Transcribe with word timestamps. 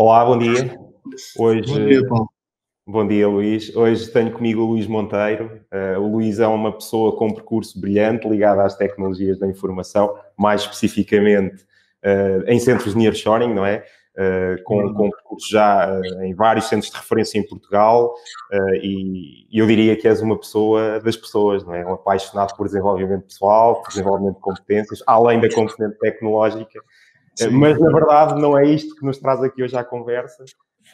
Olá, 0.00 0.24
bom 0.24 0.38
dia. 0.38 0.78
Hoje, 1.36 1.62
bom 1.66 1.86
dia, 1.86 2.06
Paulo. 2.06 2.30
Bom 2.86 3.08
dia, 3.08 3.26
Luís. 3.26 3.74
Hoje 3.74 4.08
tenho 4.12 4.30
comigo 4.30 4.62
o 4.62 4.66
Luís 4.66 4.86
Monteiro. 4.86 5.60
Uh, 5.74 6.00
o 6.00 6.12
Luís 6.12 6.38
é 6.38 6.46
uma 6.46 6.72
pessoa 6.72 7.16
com 7.16 7.26
um 7.26 7.34
percurso 7.34 7.80
brilhante 7.80 8.28
ligado 8.28 8.60
às 8.60 8.76
tecnologias 8.76 9.40
da 9.40 9.48
informação, 9.48 10.16
mais 10.36 10.60
especificamente 10.60 11.64
uh, 12.04 12.44
em 12.46 12.60
centros 12.60 12.92
de 12.92 12.98
nearshoring, 13.00 13.52
não 13.52 13.66
é? 13.66 13.84
Uh, 14.14 14.62
com, 14.62 14.94
com 14.94 15.08
um 15.08 15.10
percurso 15.10 15.50
já 15.50 16.00
em 16.22 16.32
vários 16.32 16.66
centros 16.68 16.92
de 16.92 16.96
referência 16.96 17.36
em 17.36 17.42
Portugal 17.42 18.14
e, 18.80 19.46
e, 19.50 19.58
eu 19.58 19.66
diria 19.66 19.96
que 19.96 20.06
és 20.06 20.20
uma 20.20 20.38
pessoa 20.38 21.00
das 21.00 21.16
pessoas, 21.16 21.64
não 21.64 21.74
é? 21.74 21.84
Um 21.84 21.94
apaixonado 21.94 22.56
por 22.56 22.66
desenvolvimento 22.66 23.24
pessoal, 23.24 23.82
por 23.82 23.88
desenvolvimento 23.88 24.36
de 24.36 24.42
competências, 24.42 25.02
além 25.08 25.40
da 25.40 25.52
componente 25.52 25.98
tecnológica. 25.98 26.80
Sim. 27.44 27.50
Mas, 27.50 27.78
na 27.78 27.90
verdade, 27.90 28.40
não 28.40 28.58
é 28.58 28.66
isto 28.66 28.94
que 28.96 29.04
nos 29.04 29.18
traz 29.18 29.42
aqui 29.42 29.62
hoje 29.62 29.76
à 29.76 29.84
conversa. 29.84 30.44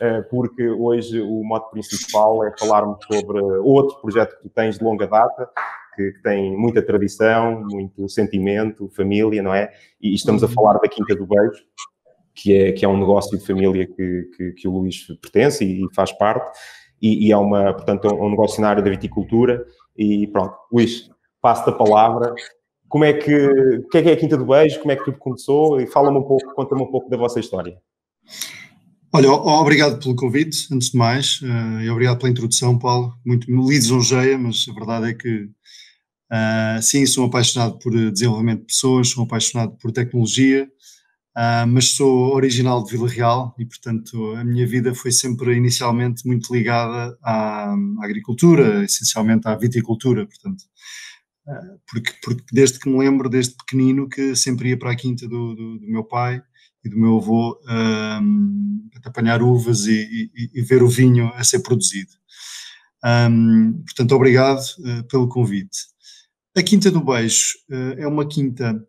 Eh, 0.00 0.22
porque 0.22 0.68
hoje 0.68 1.20
o 1.20 1.44
modo 1.44 1.70
principal 1.70 2.44
é 2.44 2.52
falarmos 2.58 2.98
sobre 3.06 3.40
outro 3.40 4.00
projeto 4.00 4.36
que 4.36 4.42
tu 4.42 4.48
tens 4.48 4.78
de 4.78 4.84
longa 4.84 5.06
data, 5.06 5.48
que, 5.94 6.12
que, 6.12 6.22
tem 6.22 6.56
muita 6.56 6.82
tradição, 6.82 7.62
muito 7.62 8.08
sentimento, 8.08 8.90
família, 8.96 9.40
não 9.40 9.54
é? 9.54 9.70
E 10.00 10.14
estamos 10.14 10.42
a 10.42 10.48
falar 10.48 10.74
da 10.74 10.88
Quinta 10.88 11.14
do 11.14 11.26
Beijo, 11.26 11.62
que 12.34 12.56
é, 12.56 12.72
que 12.72 12.84
é 12.84 12.88
um 12.88 12.98
negócio 12.98 13.38
de 13.38 13.46
família 13.46 13.86
que, 13.86 14.30
que, 14.36 14.52
que 14.52 14.68
o 14.68 14.72
Luís 14.72 15.06
pertence 15.22 15.64
e, 15.64 15.86
faz 15.94 16.10
parte, 16.10 16.58
e, 17.00 17.28
e, 17.28 17.32
é 17.32 17.36
uma, 17.36 17.72
portanto, 17.72 18.08
um 18.08 18.30
negócio 18.30 18.60
na 18.60 18.70
área 18.70 18.82
da 18.82 18.90
viticultura. 18.90 19.64
E 19.96 20.26
pronto, 20.28 20.56
Luís, 20.72 21.08
passo-te 21.40 21.70
a 21.70 21.72
palavra. 21.72 22.34
Como 22.94 23.04
é 23.04 23.12
que, 23.12 23.34
o 23.34 23.88
que 23.88 23.98
é 23.98 24.02
que 24.04 24.08
é 24.08 24.12
a 24.12 24.16
Quinta 24.16 24.36
do 24.36 24.46
Beijo? 24.46 24.78
Como 24.78 24.92
é 24.92 24.94
que 24.94 25.04
tudo 25.04 25.18
começou? 25.18 25.80
E 25.80 25.86
fala-me 25.88 26.16
um 26.16 26.22
pouco, 26.22 26.54
conta-me 26.54 26.80
um 26.80 26.86
pouco 26.86 27.10
da 27.10 27.16
vossa 27.16 27.40
história. 27.40 27.76
Olha, 29.12 29.32
obrigado 29.32 29.98
pelo 29.98 30.14
convite, 30.14 30.68
antes 30.72 30.92
de 30.92 30.96
mais, 30.96 31.40
uh, 31.42 31.80
e 31.82 31.90
obrigado 31.90 32.18
pela 32.18 32.30
introdução, 32.30 32.78
Paulo. 32.78 33.12
Muito 33.26 33.50
me 33.50 33.68
lisonjeia, 33.68 34.38
mas 34.38 34.64
a 34.70 34.72
verdade 34.72 35.10
é 35.10 35.12
que, 35.12 35.42
uh, 36.30 36.80
sim, 36.80 37.04
sou 37.04 37.26
apaixonado 37.26 37.80
por 37.80 37.90
desenvolvimento 38.12 38.60
de 38.60 38.66
pessoas, 38.66 39.08
sou 39.08 39.24
apaixonado 39.24 39.76
por 39.78 39.90
tecnologia, 39.90 40.68
uh, 41.36 41.66
mas 41.66 41.96
sou 41.96 42.32
original 42.32 42.84
de 42.84 42.92
Vila 42.92 43.08
Real 43.08 43.56
e, 43.58 43.66
portanto, 43.66 44.36
a 44.36 44.44
minha 44.44 44.68
vida 44.68 44.94
foi 44.94 45.10
sempre 45.10 45.56
inicialmente 45.56 46.24
muito 46.24 46.54
ligada 46.54 47.18
à, 47.24 47.72
à 47.72 48.04
agricultura, 48.04 48.84
essencialmente 48.84 49.48
à 49.48 49.56
viticultura, 49.56 50.24
portanto. 50.24 50.62
Porque, 51.90 52.12
porque 52.22 52.44
desde 52.52 52.78
que 52.78 52.88
me 52.88 52.98
lembro, 52.98 53.28
desde 53.28 53.54
pequenino, 53.54 54.08
que 54.08 54.34
sempre 54.34 54.70
ia 54.70 54.78
para 54.78 54.92
a 54.92 54.96
quinta 54.96 55.28
do, 55.28 55.54
do, 55.54 55.78
do 55.78 55.86
meu 55.86 56.04
pai, 56.04 56.42
e 56.84 56.88
do 56.88 56.98
meu 56.98 57.16
avô 57.16 57.58
um, 57.66 58.88
apanhar 59.04 59.42
uvas 59.42 59.86
e, 59.86 60.30
e, 60.34 60.50
e, 60.54 60.62
ver 60.62 60.82
o 60.82 60.88
vinho 60.88 61.32
a 61.34 61.42
ser 61.42 61.60
produzido. 61.60 62.10
Um, 63.04 63.82
portanto, 63.84 64.12
obrigado 64.12 64.60
uh, 64.78 65.04
pelo 65.08 65.28
convite. 65.28 65.78
A 66.56 66.62
Quinta 66.62 66.90
do 66.90 67.02
Beijo 67.02 67.54
uh, 67.70 67.98
é 67.98 68.06
uma 68.06 68.26
quinta 68.26 68.80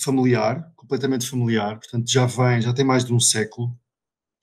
familiar, 0.00 0.72
completamente 0.76 1.28
familiar, 1.28 1.78
portanto 1.78 2.10
já 2.10 2.26
vem, 2.26 2.60
já 2.60 2.72
tem 2.72 2.84
mais 2.84 3.04
de 3.04 3.12
um 3.12 3.20
século, 3.20 3.76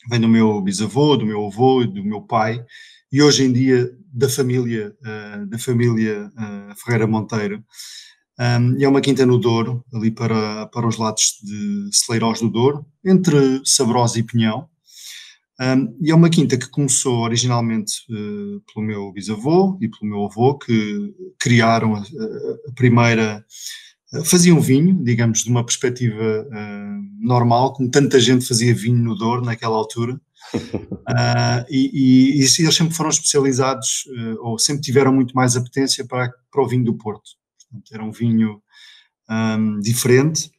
vem 0.09 0.19
do 0.19 0.27
meu 0.27 0.61
bisavô, 0.61 1.17
do 1.17 1.25
meu 1.25 1.45
avô, 1.45 1.85
do 1.85 2.03
meu 2.03 2.22
pai, 2.22 2.63
e 3.11 3.22
hoje 3.22 3.44
em 3.44 3.52
dia 3.52 3.91
da 4.11 4.29
família, 4.29 4.95
uh, 5.01 5.45
da 5.47 5.57
família 5.57 6.31
Ferreira 6.83 7.07
Monteiro. 7.07 7.63
Um, 8.39 8.81
é 8.81 8.87
uma 8.87 9.01
quinta 9.01 9.23
no 9.23 9.37
Douro, 9.37 9.85
ali 9.93 10.09
para, 10.09 10.65
para 10.67 10.87
os 10.87 10.97
lados 10.97 11.37
de 11.43 11.89
Celeiros 11.91 12.39
do 12.39 12.49
Douro, 12.49 12.83
entre 13.05 13.61
Sabrosa 13.63 14.17
e 14.17 14.23
Pinhão. 14.23 14.67
Um, 15.59 15.95
e 16.01 16.09
é 16.09 16.16
uma 16.16 16.29
quinta 16.29 16.57
que 16.57 16.67
começou 16.67 17.19
originalmente 17.19 17.94
uh, 18.09 18.59
pelo 18.73 18.83
meu 18.83 19.11
bisavô 19.11 19.77
e 19.79 19.88
pelo 19.88 20.09
meu 20.09 20.25
avô, 20.25 20.57
que 20.57 21.13
criaram 21.39 21.95
a, 21.95 22.00
a 22.00 22.71
primeira. 22.75 23.45
Faziam 24.25 24.59
vinho, 24.59 25.01
digamos, 25.03 25.44
de 25.44 25.51
uma 25.51 25.63
perspectiva 25.63 26.47
uh, 26.50 27.25
normal, 27.25 27.73
como 27.73 27.91
tanta 27.91 28.19
gente 28.19 28.47
fazia 28.47 28.73
vinho 28.73 29.03
no 29.03 29.16
Douro 29.16 29.45
naquela 29.45 29.77
altura. 29.77 30.19
e, 31.69 31.91
e, 31.94 32.40
e, 32.40 32.40
eles 32.40 32.75
sempre 32.75 32.94
foram 32.94 33.09
especializados, 33.09 34.06
ou 34.40 34.57
sempre 34.59 34.81
tiveram 34.81 35.13
muito 35.13 35.34
mais 35.34 35.56
apetência 35.56 36.06
para, 36.06 36.34
para 36.52 36.63
o 36.63 36.68
vinho 36.68 36.85
do 36.85 36.96
Porto. 36.96 37.31
Portanto, 37.69 37.94
era 37.94 38.03
um 38.03 38.12
vinho 38.12 38.62
um, 39.30 39.80
diferente 39.80 40.51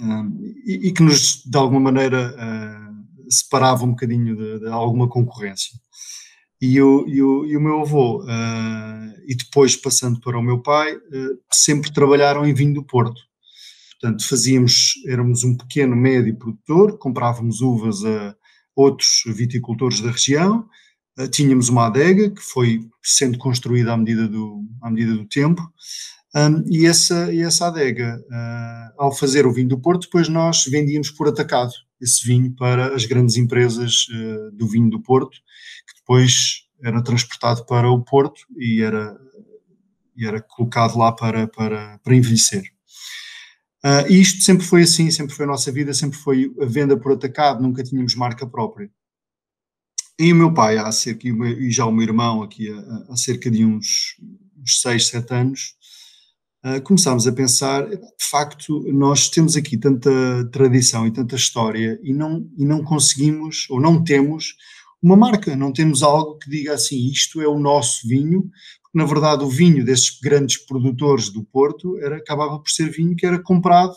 um, 0.00 0.38
e, 0.64 0.88
e, 0.88 0.92
que 0.92 1.02
nos, 1.02 1.42
de 1.44 1.56
alguma 1.56 1.80
maneira, 1.80 2.34
uh, 2.34 3.30
separava 3.32 3.84
um 3.84 3.90
bocadinho 3.90 4.36
de, 4.36 4.60
de, 4.60 4.68
alguma 4.68 5.08
concorrência. 5.08 5.74
E, 6.60 6.80
o, 6.80 7.06
e, 7.06 7.22
o, 7.22 7.46
e 7.46 7.56
o 7.56 7.60
meu 7.60 7.80
avô, 7.80 8.22
uh, 8.22 9.14
e 9.26 9.34
depois 9.34 9.76
passando 9.76 10.20
para 10.20 10.38
o 10.38 10.42
meu 10.42 10.60
pai, 10.60 10.94
uh, 10.94 11.40
sempre 11.50 11.92
trabalharam 11.92 12.46
em 12.46 12.54
vinho 12.54 12.74
do 12.74 12.84
Porto. 12.84 13.20
Portanto, 13.92 14.28
fazíamos, 14.28 14.94
éramos 15.06 15.42
um 15.42 15.56
pequeno 15.56 15.96
médio 15.96 16.36
produtor, 16.36 16.98
comprávamos 16.98 17.60
uvas 17.62 18.04
a 18.04 18.36
outros 18.76 19.22
viticultores 19.26 20.00
da 20.00 20.10
região, 20.10 20.68
eh, 21.18 21.26
tínhamos 21.26 21.68
uma 21.70 21.86
adega 21.86 22.30
que 22.30 22.42
foi 22.42 22.80
sendo 23.02 23.38
construída 23.38 23.94
à 23.94 23.96
medida 23.96 24.28
do, 24.28 24.62
à 24.82 24.90
medida 24.90 25.14
do 25.14 25.26
tempo, 25.26 25.62
um, 26.36 26.62
e, 26.70 26.86
essa, 26.86 27.32
e 27.32 27.40
essa 27.40 27.68
adega, 27.68 28.22
uh, 28.28 29.02
ao 29.02 29.10
fazer 29.10 29.46
o 29.46 29.52
vinho 29.52 29.68
do 29.68 29.80
Porto, 29.80 30.02
depois 30.02 30.28
nós 30.28 30.64
vendíamos 30.66 31.10
por 31.10 31.26
atacado 31.26 31.72
esse 31.98 32.26
vinho 32.26 32.54
para 32.54 32.94
as 32.94 33.06
grandes 33.06 33.38
empresas 33.38 34.06
uh, 34.10 34.50
do 34.52 34.68
vinho 34.68 34.90
do 34.90 35.00
Porto, 35.00 35.38
que 35.88 35.98
depois 36.00 36.66
era 36.84 37.02
transportado 37.02 37.64
para 37.64 37.90
o 37.90 38.04
Porto 38.04 38.42
e 38.58 38.82
era, 38.82 39.16
e 40.14 40.26
era 40.26 40.42
colocado 40.42 40.98
lá 40.98 41.10
para, 41.10 41.48
para, 41.48 41.98
para 42.04 42.14
envelhecer. 42.14 42.64
Uh, 43.86 44.10
isto 44.10 44.42
sempre 44.42 44.66
foi 44.66 44.82
assim, 44.82 45.12
sempre 45.12 45.32
foi 45.32 45.44
a 45.44 45.48
nossa 45.48 45.70
vida, 45.70 45.94
sempre 45.94 46.18
foi 46.18 46.52
a 46.60 46.64
venda 46.64 46.96
por 46.96 47.12
atacado, 47.12 47.62
nunca 47.62 47.84
tínhamos 47.84 48.16
marca 48.16 48.44
própria. 48.44 48.90
E 50.18 50.32
o 50.32 50.36
meu 50.36 50.52
pai, 50.52 50.76
há 50.76 50.90
cerca, 50.90 51.28
e 51.28 51.70
já 51.70 51.86
o 51.86 51.92
meu 51.92 52.02
irmão, 52.02 52.42
aqui 52.42 52.68
há, 52.68 53.12
há 53.12 53.16
cerca 53.16 53.48
de 53.48 53.64
uns, 53.64 54.16
uns 54.60 54.80
6, 54.80 55.06
7 55.06 55.34
anos, 55.34 55.74
uh, 56.64 56.82
começámos 56.82 57.28
a 57.28 57.32
pensar, 57.32 57.88
de 57.88 58.28
facto, 58.28 58.82
nós 58.92 59.28
temos 59.28 59.54
aqui 59.54 59.76
tanta 59.76 60.10
tradição 60.50 61.06
e 61.06 61.12
tanta 61.12 61.36
história 61.36 61.96
e 62.02 62.12
não, 62.12 62.50
e 62.58 62.64
não 62.64 62.82
conseguimos, 62.82 63.66
ou 63.70 63.80
não 63.80 64.02
temos, 64.02 64.56
uma 65.00 65.16
marca, 65.16 65.54
não 65.54 65.72
temos 65.72 66.02
algo 66.02 66.38
que 66.38 66.50
diga 66.50 66.74
assim, 66.74 67.08
isto 67.08 67.40
é 67.40 67.46
o 67.46 67.60
nosso 67.60 68.08
vinho, 68.08 68.50
na 68.96 69.04
verdade 69.04 69.44
o 69.44 69.48
vinho 69.50 69.84
desses 69.84 70.18
grandes 70.18 70.56
produtores 70.56 71.28
do 71.28 71.44
Porto 71.44 71.98
era, 71.98 72.16
acabava 72.16 72.58
por 72.58 72.70
ser 72.70 72.90
vinho 72.90 73.14
que 73.14 73.26
era 73.26 73.38
comprado 73.38 73.94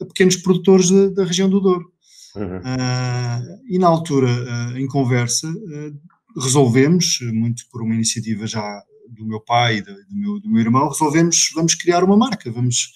a 0.00 0.04
pequenos 0.04 0.34
produtores 0.34 0.90
da, 0.90 1.10
da 1.10 1.24
região 1.24 1.48
do 1.48 1.60
Douro. 1.60 1.92
Uhum. 2.34 2.58
Uh, 2.58 3.62
e 3.68 3.78
na 3.78 3.86
altura, 3.86 4.26
uh, 4.28 4.76
em 4.76 4.86
conversa, 4.88 5.48
uh, 5.48 6.40
resolvemos, 6.42 7.20
muito 7.32 7.62
por 7.70 7.82
uma 7.82 7.94
iniciativa 7.94 8.44
já 8.44 8.82
do 9.08 9.24
meu 9.24 9.38
pai 9.40 9.76
e 9.76 9.82
do, 9.82 9.94
do, 9.94 10.16
meu, 10.16 10.40
do 10.40 10.48
meu 10.48 10.60
irmão, 10.60 10.88
resolvemos, 10.88 11.50
vamos 11.54 11.76
criar 11.76 12.02
uma 12.02 12.16
marca, 12.16 12.50
vamos, 12.50 12.90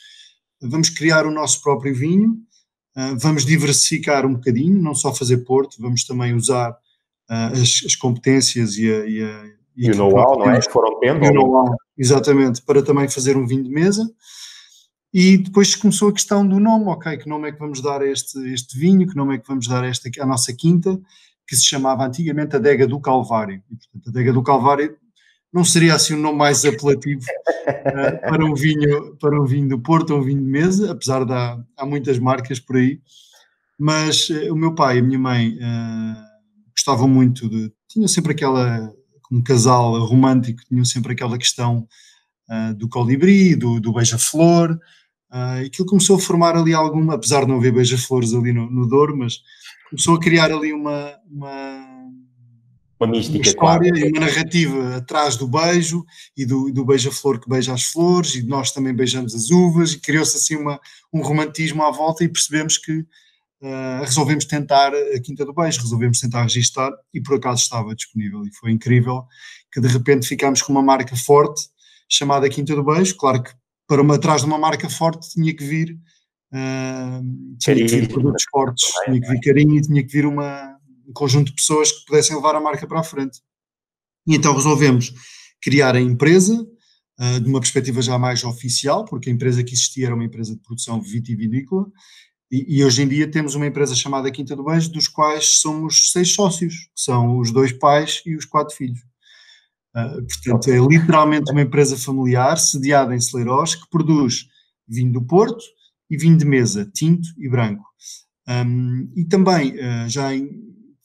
vamos 0.61 0.89
criar 0.89 1.27
o 1.27 1.31
nosso 1.31 1.63
próprio 1.63 1.95
vinho, 1.95 2.39
vamos 3.19 3.45
diversificar 3.45 4.25
um 4.25 4.33
bocadinho, 4.33 4.81
não 4.81 4.95
só 4.95 5.15
fazer 5.15 5.45
Porto, 5.45 5.77
vamos 5.79 6.05
também 6.05 6.33
usar 6.33 6.75
as, 7.29 7.83
as, 7.85 7.95
competências 7.95 8.79
e 8.79 8.91
a... 8.91 9.07
E, 9.07 9.23
a, 9.23 9.56
e, 9.77 9.87
e 9.87 9.91
o 9.91 9.97
know-how, 9.97 10.39
não 10.39 10.51
é? 10.51 10.61
Que 10.61 10.71
foram 10.71 10.99
tendo. 11.01 11.21
Exatamente, 11.99 12.63
para 12.63 12.83
também 12.83 13.09
fazer 13.09 13.37
um 13.37 13.47
vinho 13.47 13.65
de 13.65 13.71
mesa. 13.71 14.09
E 15.13 15.39
depois 15.39 15.75
começou 15.75 16.11
a 16.11 16.13
questão 16.13 16.47
do 16.47 16.61
nome, 16.61 16.87
ok, 16.87 17.17
que 17.17 17.29
nome 17.29 17.49
é 17.49 17.53
que 17.53 17.59
vamos 17.59 17.81
dar 17.81 18.03
a 18.03 18.07
este, 18.07 18.39
este 18.53 18.79
vinho, 18.79 19.09
que 19.09 19.17
nome 19.17 19.37
é 19.37 19.39
que 19.39 19.49
vamos 19.49 19.67
dar 19.67 19.83
a, 19.83 19.87
esta, 19.87 20.11
a 20.21 20.27
nossa 20.27 20.53
quinta, 20.53 21.01
que 21.47 21.57
se 21.57 21.65
chamava 21.65 22.05
antigamente 22.05 22.57
Adega 22.57 22.87
do 22.87 23.01
Calvário. 23.01 23.63
E, 23.71 23.77
portanto, 23.77 24.09
Adega 24.09 24.33
do 24.33 24.43
Calvário 24.43 24.97
não 25.53 25.65
seria 25.65 25.95
assim 25.95 26.15
o 26.15 26.19
um 26.19 26.21
nome 26.21 26.39
mais 26.39 26.65
apelativo 26.67 27.23
uh, 27.23 28.21
para, 28.29 28.45
um 28.45 28.55
vinho, 28.55 29.17
para 29.17 29.41
um 29.41 29.47
vinho 29.47 29.69
do 29.69 29.79
Porto, 29.79 30.15
um 30.15 30.21
vinho 30.21 30.43
de 30.43 30.51
mesa, 30.51 30.93
apesar 30.93 31.25
de 31.25 31.33
há, 31.33 31.59
há 31.79 31.87
muitas 31.87 32.19
marcas 32.19 32.61
por 32.61 32.77
aí. 32.77 33.01
Mas 33.79 34.29
uh, 34.29 34.53
o 34.53 34.57
meu 34.57 34.75
pai 34.75 34.97
e 34.97 35.01
a 35.01 35.03
minha 35.03 35.19
mãe 35.19 35.55
uh, 35.55 36.17
gostavam 36.73 37.09
muito 37.09 37.49
de. 37.49 37.73
tinham 37.89 38.09
sempre 38.09 38.33
aquela. 38.33 38.93
Como 39.29 39.45
casal 39.45 39.99
romântico, 40.05 40.63
tinham 40.69 40.85
sempre 40.85 41.13
aquela 41.13 41.39
questão 41.39 41.87
do 42.77 42.89
colibri, 42.89 43.57
do, 43.57 43.81
do 43.81 43.93
beija-flor, 43.93 44.79
Uh, 45.31 45.67
aquilo 45.67 45.89
começou 45.89 46.17
a 46.17 46.21
formar 46.21 46.57
ali 46.57 46.73
alguma, 46.73 47.15
apesar 47.15 47.41
de 47.41 47.49
não 47.49 47.57
haver 47.57 47.73
beija-flores 47.73 48.33
ali 48.33 48.53
no, 48.53 48.71
no 48.71 48.89
Douro, 48.89 49.17
mas 49.17 49.41
começou 49.91 50.15
a 50.15 50.21
criar 50.21 50.53
ali 50.53 50.73
uma, 50.73 51.15
uma, 51.29 52.09
uma 52.99 53.07
mística, 53.09 53.37
uma 53.37 53.43
história 53.43 53.91
claro. 53.93 54.07
e 54.07 54.11
uma 54.11 54.21
narrativa 54.21 54.97
atrás 54.97 55.37
do 55.37 55.49
beijo 55.49 56.05
e 56.37 56.47
do, 56.47 56.71
do 56.71 56.85
beija-flor 56.85 57.41
que 57.41 57.49
beija 57.49 57.75
as 57.75 57.85
flores 57.85 58.37
e 58.37 58.43
nós 58.45 58.71
também 58.71 58.95
beijamos 58.95 59.35
as 59.35 59.51
uvas 59.51 59.93
e 59.93 60.01
criou-se 60.01 60.37
assim 60.37 60.57
uma, 60.57 60.81
um 61.13 61.21
romantismo 61.21 61.83
à 61.83 61.91
volta 61.91 62.23
e 62.23 62.29
percebemos 62.29 62.79
que 62.79 63.05
uh, 63.63 64.05
resolvemos 64.05 64.45
tentar 64.45 64.93
a 64.95 65.21
Quinta 65.21 65.45
do 65.45 65.53
Beijo, 65.53 65.81
resolvemos 65.81 66.21
tentar 66.21 66.43
registar 66.43 66.91
e 67.13 67.21
por 67.21 67.37
acaso 67.37 67.63
estava 67.63 67.95
disponível 67.95 68.45
e 68.45 68.55
foi 68.55 68.71
incrível 68.71 69.25
que 69.73 69.81
de 69.81 69.89
repente 69.89 70.27
ficámos 70.27 70.63
com 70.63 70.73
uma 70.73 70.83
marca 70.83 71.17
forte 71.17 71.63
chamada 72.09 72.49
Quinta 72.49 72.75
do 72.75 72.85
Beijo. 72.85 73.17
Claro 73.17 73.43
que 73.43 73.51
para 73.87 74.03
uma, 74.03 74.17
atrás 74.17 74.43
de 74.43 74.47
uma 74.47 74.59
marca 74.59 74.89
forte 74.89 75.31
tinha 75.31 75.55
que 75.55 75.65
vir, 75.65 75.99
uh, 76.53 77.57
tinha 77.59 77.77
que 77.77 77.87
vir 77.87 78.09
produtos 78.09 78.45
fortes, 78.51 78.87
tinha 79.05 79.21
que 79.21 79.29
vir 79.29 79.41
carinho 79.41 79.77
e 79.77 79.83
tinha 79.83 80.03
que 80.05 80.13
vir 80.13 80.27
uma, 80.27 80.77
um 81.07 81.13
conjunto 81.13 81.47
de 81.47 81.55
pessoas 81.55 81.93
que 81.93 82.05
pudessem 82.07 82.37
levar 82.37 82.55
a 82.55 82.61
marca 82.61 82.87
para 82.87 83.01
a 83.01 83.05
frente. 83.05 83.41
E 84.27 84.35
então 84.35 84.55
resolvemos 84.55 85.13
criar 85.63 85.95
a 85.95 86.01
empresa 86.01 86.55
uh, 86.55 87.41
de 87.41 87.49
uma 87.49 87.61
perspectiva 87.61 88.03
já 88.03 88.19
mais 88.19 88.43
oficial, 88.45 89.05
porque 89.05 89.31
a 89.31 89.33
empresa 89.33 89.63
que 89.63 89.73
existia 89.73 90.07
era 90.07 90.15
uma 90.15 90.25
empresa 90.25 90.55
de 90.55 90.63
produção 90.63 91.01
vitivinícola, 91.01 91.87
e, 92.51 92.79
e, 92.79 92.85
hoje 92.85 93.03
em 93.03 93.09
dia 93.09 93.29
temos 93.31 93.55
uma 93.55 93.67
empresa 93.67 93.95
chamada 93.95 94.31
Quinta 94.31 94.55
do 94.55 94.65
Beijo, 94.65 94.93
dos 94.93 95.09
quais 95.09 95.61
somos 95.61 96.13
seis 96.13 96.33
sócios, 96.33 96.75
que 96.75 97.01
são 97.01 97.39
os 97.39 97.51
dois 97.51 97.73
pais 97.73 98.23
e 98.25 98.37
os 98.37 98.45
quatro 98.45 98.75
filhos. 98.75 99.01
Uh, 99.95 100.25
portanto, 100.27 100.71
é 100.71 100.79
literalmente 100.79 101.51
uma 101.51 101.63
empresa 101.63 101.97
familiar, 101.97 102.57
sediada 102.59 103.15
em 103.15 103.21
Celeiros, 103.21 103.75
que 103.75 103.91
produz 103.91 104.47
vinho 104.87 105.13
do 105.13 105.23
Porto 105.23 105.65
e 106.09 106.17
vinho 106.17 106.37
de 106.37 106.45
mesa, 106.45 106.89
tinto 106.95 107.29
e 107.39 107.49
branco. 107.49 107.85
Um, 108.49 109.11
e 109.17 109.25
também, 109.25 109.73
uh, 109.73 110.09
já 110.09 110.33
em, 110.33 110.49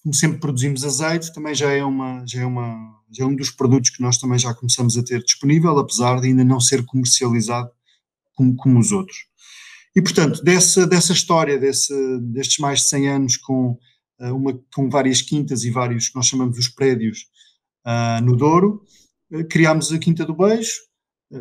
como 0.03 0.13
sempre 0.13 0.39
produzimos 0.39 0.83
azeite, 0.83 1.33
também 1.33 1.55
já 1.55 1.71
é, 1.71 1.83
uma, 1.83 2.23
já, 2.27 2.41
é 2.41 2.45
uma, 2.45 3.01
já 3.09 3.23
é 3.23 3.27
um 3.27 3.35
dos 3.35 3.49
produtos 3.49 3.89
que 3.89 4.01
nós 4.01 4.17
também 4.17 4.37
já 4.37 4.53
começamos 4.53 4.95
a 4.97 5.03
ter 5.03 5.23
disponível, 5.23 5.77
apesar 5.79 6.19
de 6.19 6.27
ainda 6.27 6.43
não 6.43 6.59
ser 6.59 6.85
comercializado 6.85 7.71
como, 8.35 8.55
como 8.55 8.79
os 8.79 8.91
outros. 8.91 9.30
E, 9.95 10.01
portanto, 10.01 10.43
dessa, 10.43 10.87
dessa 10.87 11.11
história, 11.11 11.57
desse, 11.57 11.93
destes 12.21 12.59
mais 12.59 12.79
de 12.79 12.89
100 12.89 13.09
anos 13.09 13.37
com, 13.37 13.77
uh, 14.19 14.35
uma, 14.35 14.57
com 14.73 14.89
várias 14.89 15.21
quintas 15.21 15.63
e 15.63 15.69
vários, 15.69 16.09
que 16.09 16.15
nós 16.15 16.27
chamamos 16.27 16.57
os 16.57 16.69
prédios 16.69 17.27
uh, 17.85 18.23
no 18.23 18.35
Douro, 18.35 18.83
uh, 19.31 19.43
criámos 19.45 19.91
a 19.91 19.99
Quinta 19.99 20.25
do 20.25 20.33
Beijo, 20.33 20.79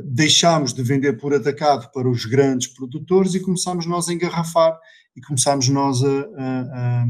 deixámos 0.05 0.73
de 0.73 0.83
vender 0.83 1.15
por 1.15 1.35
atacado 1.35 1.91
para 1.93 2.09
os 2.09 2.25
grandes 2.25 2.69
produtores 2.69 3.35
e 3.35 3.41
começámos 3.41 3.87
nós 3.87 4.09
a 4.09 4.13
engarrafar 4.13 4.79
e 5.17 5.21
começámos 5.21 5.69
nós 5.69 6.01
a, 6.05 6.09
a, 6.39 7.05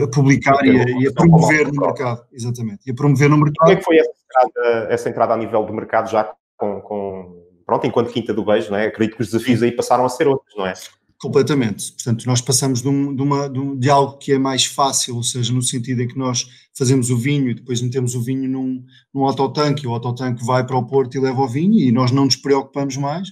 a, 0.00 0.04
a 0.04 0.08
publicar 0.08 0.64
e 0.64 0.80
a, 0.80 0.84
e 1.00 1.08
a, 1.08 1.12
promover 1.12 1.72
no 1.72 1.80
mercado, 1.80 2.24
exatamente, 2.32 2.82
e 2.86 2.92
a 2.92 2.94
promover 2.94 3.28
no 3.28 3.36
mercado. 3.36 3.56
Como 3.58 3.72
é 3.72 3.76
que 3.76 3.84
foi 3.84 3.98
essa 3.98 4.10
entrada, 4.10 4.92
essa 4.92 5.08
entrada 5.08 5.34
a 5.34 5.36
nível 5.36 5.66
de 5.66 5.72
mercado 5.72 6.08
já 6.08 6.32
com, 6.56 6.80
com 6.82 7.41
pronto, 7.72 7.86
enquanto 7.86 8.12
Quinta 8.12 8.34
do 8.34 8.44
Beijo, 8.44 8.70
não 8.70 8.76
é? 8.76 8.86
Acredito 8.86 9.16
que 9.16 9.22
os 9.22 9.30
desafios 9.30 9.62
aí 9.62 9.72
passaram 9.72 10.04
a 10.04 10.08
ser 10.08 10.28
outros, 10.28 10.54
não 10.56 10.66
é? 10.66 10.74
Completamente. 11.18 11.92
Portanto, 11.92 12.26
nós 12.26 12.40
passamos 12.40 12.82
de, 12.82 12.88
um, 12.88 13.14
de, 13.14 13.22
uma, 13.22 13.48
de, 13.48 13.58
um, 13.58 13.78
de, 13.78 13.88
algo 13.88 14.18
que 14.18 14.32
é 14.32 14.38
mais 14.38 14.66
fácil, 14.66 15.16
ou 15.16 15.22
seja, 15.22 15.52
no 15.52 15.62
sentido 15.62 16.02
em 16.02 16.08
que 16.08 16.18
nós 16.18 16.46
fazemos 16.76 17.10
o 17.10 17.16
vinho 17.16 17.48
e 17.48 17.54
depois 17.54 17.80
metemos 17.80 18.14
o 18.14 18.20
vinho 18.20 18.48
num, 18.48 18.84
num 19.14 19.24
autotanque, 19.24 19.84
e 19.84 19.86
o 19.86 19.92
autotanque 19.92 20.44
vai 20.44 20.66
para 20.66 20.76
o 20.76 20.84
porto 20.84 21.16
e 21.16 21.20
leva 21.20 21.40
o 21.40 21.48
vinho 21.48 21.78
e 21.78 21.90
nós 21.92 22.10
não 22.10 22.24
nos 22.26 22.36
preocupamos 22.36 22.96
mais, 22.96 23.28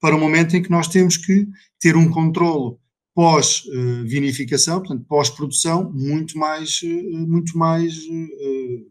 para 0.00 0.16
o 0.16 0.18
momento 0.18 0.56
em 0.56 0.62
que 0.62 0.70
nós 0.70 0.88
temos 0.88 1.16
que 1.16 1.46
ter 1.78 1.96
um 1.96 2.10
controlo 2.10 2.80
pós-vinificação, 3.14 4.80
portanto, 4.80 5.04
pós-produção, 5.06 5.92
muito 5.92 6.36
mais, 6.36 6.80
eh, 6.82 7.26
muito 7.26 7.56
mais 7.56 7.94
uh, 7.96 8.90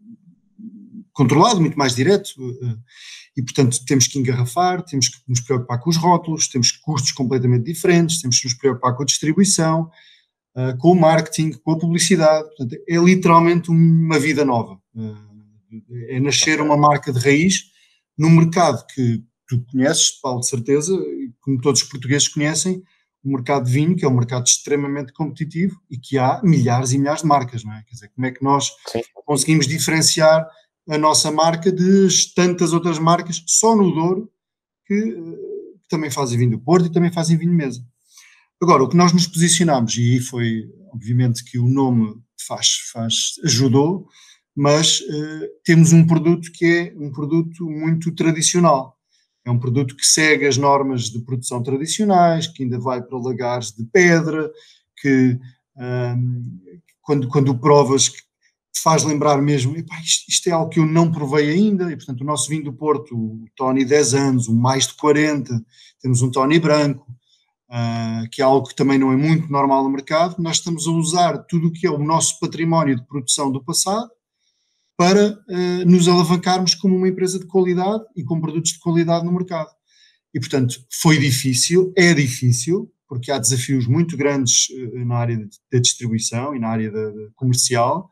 controlado, 1.11 1.59
muito 1.59 1.77
mais 1.77 1.93
direto. 1.93 2.29
E, 3.35 3.41
portanto, 3.41 3.83
temos 3.85 4.07
que 4.07 4.19
engarrafar, 4.19 4.83
temos 4.83 5.09
que 5.09 5.17
nos 5.27 5.41
preocupar 5.41 5.79
com 5.79 5.89
os 5.89 5.97
rótulos, 5.97 6.47
temos 6.47 6.71
custos 6.71 7.11
completamente 7.11 7.65
diferentes, 7.65 8.21
temos 8.21 8.39
que 8.39 8.45
nos 8.45 8.53
preocupar 8.55 8.95
com 8.95 9.03
a 9.03 9.05
distribuição, 9.05 9.89
uh, 10.55 10.77
com 10.77 10.91
o 10.91 10.99
marketing, 10.99 11.51
com 11.51 11.71
a 11.71 11.79
publicidade. 11.79 12.47
Portanto, 12.49 12.77
é 12.87 12.97
literalmente 12.97 13.69
uma 13.69 14.19
vida 14.19 14.45
nova. 14.45 14.79
Uh, 14.95 15.33
é 16.09 16.19
nascer 16.19 16.61
uma 16.61 16.77
marca 16.77 17.11
de 17.11 17.19
raiz 17.19 17.71
num 18.17 18.29
mercado 18.29 18.85
que 18.93 19.23
tu 19.47 19.65
conheces, 19.71 20.11
Paulo, 20.21 20.41
de 20.41 20.47
certeza, 20.47 20.95
como 21.41 21.59
todos 21.59 21.81
os 21.81 21.87
portugueses 21.87 22.27
conhecem, 22.27 22.83
o 23.23 23.31
mercado 23.31 23.65
de 23.65 23.71
vinho, 23.71 23.95
que 23.95 24.03
é 24.03 24.07
um 24.07 24.15
mercado 24.15 24.45
extremamente 24.45 25.13
competitivo 25.13 25.79
e 25.89 25.97
que 25.97 26.17
há 26.17 26.41
milhares 26.43 26.91
e 26.91 26.97
milhares 26.97 27.21
de 27.21 27.27
marcas, 27.27 27.63
não 27.63 27.73
é? 27.73 27.81
Quer 27.83 27.93
dizer, 27.93 28.11
como 28.13 28.27
é 28.27 28.31
que 28.31 28.43
nós 28.43 28.69
Sim. 28.87 29.01
conseguimos 29.25 29.65
diferenciar 29.65 30.45
a 30.89 30.97
nossa 30.97 31.31
marca 31.31 31.71
de 31.71 32.07
tantas 32.35 32.73
outras 32.73 32.99
marcas, 32.99 33.43
só 33.47 33.75
no 33.75 33.93
Douro, 33.93 34.31
que, 34.85 34.95
que 34.95 35.87
também 35.89 36.11
fazem 36.11 36.37
vinho 36.37 36.51
do 36.51 36.59
Porto 36.59 36.87
e 36.87 36.91
também 36.91 37.11
fazem 37.11 37.37
vinho 37.37 37.53
mesa. 37.53 37.83
Agora, 38.61 38.83
o 38.83 38.89
que 38.89 38.97
nós 38.97 39.11
nos 39.13 39.27
posicionamos, 39.27 39.97
e 39.97 40.19
foi, 40.19 40.69
obviamente, 40.91 41.43
que 41.43 41.57
o 41.57 41.67
nome 41.67 42.15
faz, 42.47 42.77
faz 42.91 43.33
ajudou, 43.43 44.07
mas 44.55 45.01
uh, 45.01 45.47
temos 45.63 45.91
um 45.91 46.05
produto 46.05 46.51
que 46.53 46.65
é 46.65 46.93
um 46.97 47.11
produto 47.11 47.69
muito 47.69 48.13
tradicional. 48.13 48.97
É 49.45 49.51
um 49.51 49.59
produto 49.59 49.95
que 49.95 50.05
segue 50.05 50.45
as 50.45 50.57
normas 50.57 51.09
de 51.09 51.19
produção 51.19 51.61
tradicionais, 51.61 52.47
que 52.47 52.63
ainda 52.63 52.79
vai 52.79 53.01
para 53.01 53.17
lagares 53.17 53.71
de 53.71 53.83
pedra, 53.85 54.49
que 55.01 55.37
um, 55.75 56.59
quando, 57.01 57.27
quando 57.27 57.59
provas 57.59 58.09
faz 58.81 59.03
lembrar 59.03 59.41
mesmo, 59.41 59.75
isto, 59.75 60.25
isto, 60.29 60.47
é 60.47 60.51
algo 60.51 60.69
que 60.69 60.79
eu 60.79 60.85
não 60.85 61.11
provei 61.11 61.49
ainda, 61.51 61.91
e 61.91 61.95
portanto 61.95 62.21
o 62.21 62.25
nosso 62.25 62.49
vinho 62.49 62.65
do 62.65 62.73
Porto, 62.73 63.15
o 63.15 63.45
Tony 63.55 63.85
10 63.85 64.13
anos, 64.13 64.47
o 64.47 64.55
mais 64.55 64.87
de 64.87 64.95
40, 64.95 65.63
temos 66.01 66.21
um 66.21 66.31
Tony 66.31 66.59
branco, 66.59 67.05
uh, 67.69 68.29
que 68.29 68.41
é 68.41 68.45
algo 68.45 68.67
que 68.67 68.75
também 68.75 68.97
não 68.97 69.11
é 69.11 69.15
muito 69.15 69.51
normal 69.51 69.83
no 69.83 69.89
mercado, 69.89 70.41
nós 70.41 70.57
estamos 70.57 70.87
a 70.87 70.91
usar 70.91 71.37
tudo 71.39 71.67
o 71.67 71.71
que 71.71 71.87
é 71.87 71.91
o 71.91 71.97
nosso 71.97 72.39
património 72.39 72.95
de 72.95 73.05
produção 73.05 73.51
do 73.51 73.63
passado 73.63 74.09
para 74.97 75.31
uh, 75.31 75.85
nos 75.85 76.07
alavancarmos 76.07 76.75
como 76.75 76.95
uma 76.95 77.07
empresa 77.07 77.39
de 77.39 77.45
qualidade 77.45 78.03
e 78.15 78.23
com 78.23 78.39
produtos 78.39 78.73
de 78.73 78.79
qualidade 78.79 79.25
no 79.25 79.33
mercado. 79.33 79.69
E 80.33 80.39
portanto 80.39 80.75
foi 81.01 81.17
difícil, 81.17 81.91
é 81.95 82.13
difícil, 82.13 82.91
porque 83.07 83.31
há 83.31 83.37
desafios 83.37 83.87
muito 83.87 84.15
grandes 84.17 84.69
uh, 84.69 85.05
na 85.05 85.15
área 85.15 85.37
da 85.71 85.79
distribuição 85.79 86.55
e 86.55 86.59
na 86.59 86.69
área 86.69 86.91
da 86.91 87.11
comercial, 87.35 88.09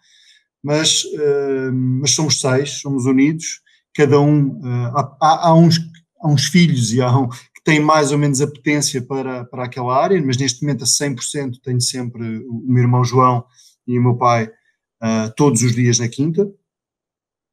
mas, 0.64 1.04
uh, 1.04 1.72
mas 1.74 2.12
somos 2.12 2.40
seis, 2.40 2.82
somos 2.82 3.06
unidos, 3.06 3.62
cada 3.94 4.20
um, 4.20 4.60
uh, 4.60 5.18
há, 5.22 5.50
há, 5.50 5.54
uns, 5.54 5.80
há 6.22 6.28
uns 6.28 6.46
filhos 6.46 6.94
e 6.94 7.02
há 7.02 7.18
um, 7.18 7.28
que 7.28 7.64
têm 7.64 7.80
mais 7.80 8.12
ou 8.12 8.18
menos 8.18 8.42
apetência 8.42 9.02
para, 9.02 9.46
para 9.46 9.66
aquela 9.66 9.96
área, 9.96 10.22
mas 10.24 10.38
neste 10.38 10.64
momento 10.64 10.84
a 10.84 10.88
100% 10.88 11.60
tenho 11.64 11.82
sempre 11.82 12.40
o 12.48 12.64
meu 12.68 12.84
irmão 12.84 13.04
João 13.04 13.44
e 13.88 13.98
o 13.98 14.02
meu 14.02 14.16
pai 14.16 14.46
uh, 14.46 15.34
todos 15.36 15.62
os 15.64 15.74
dias 15.74 16.00
na 16.00 16.08
quinta, 16.08 16.50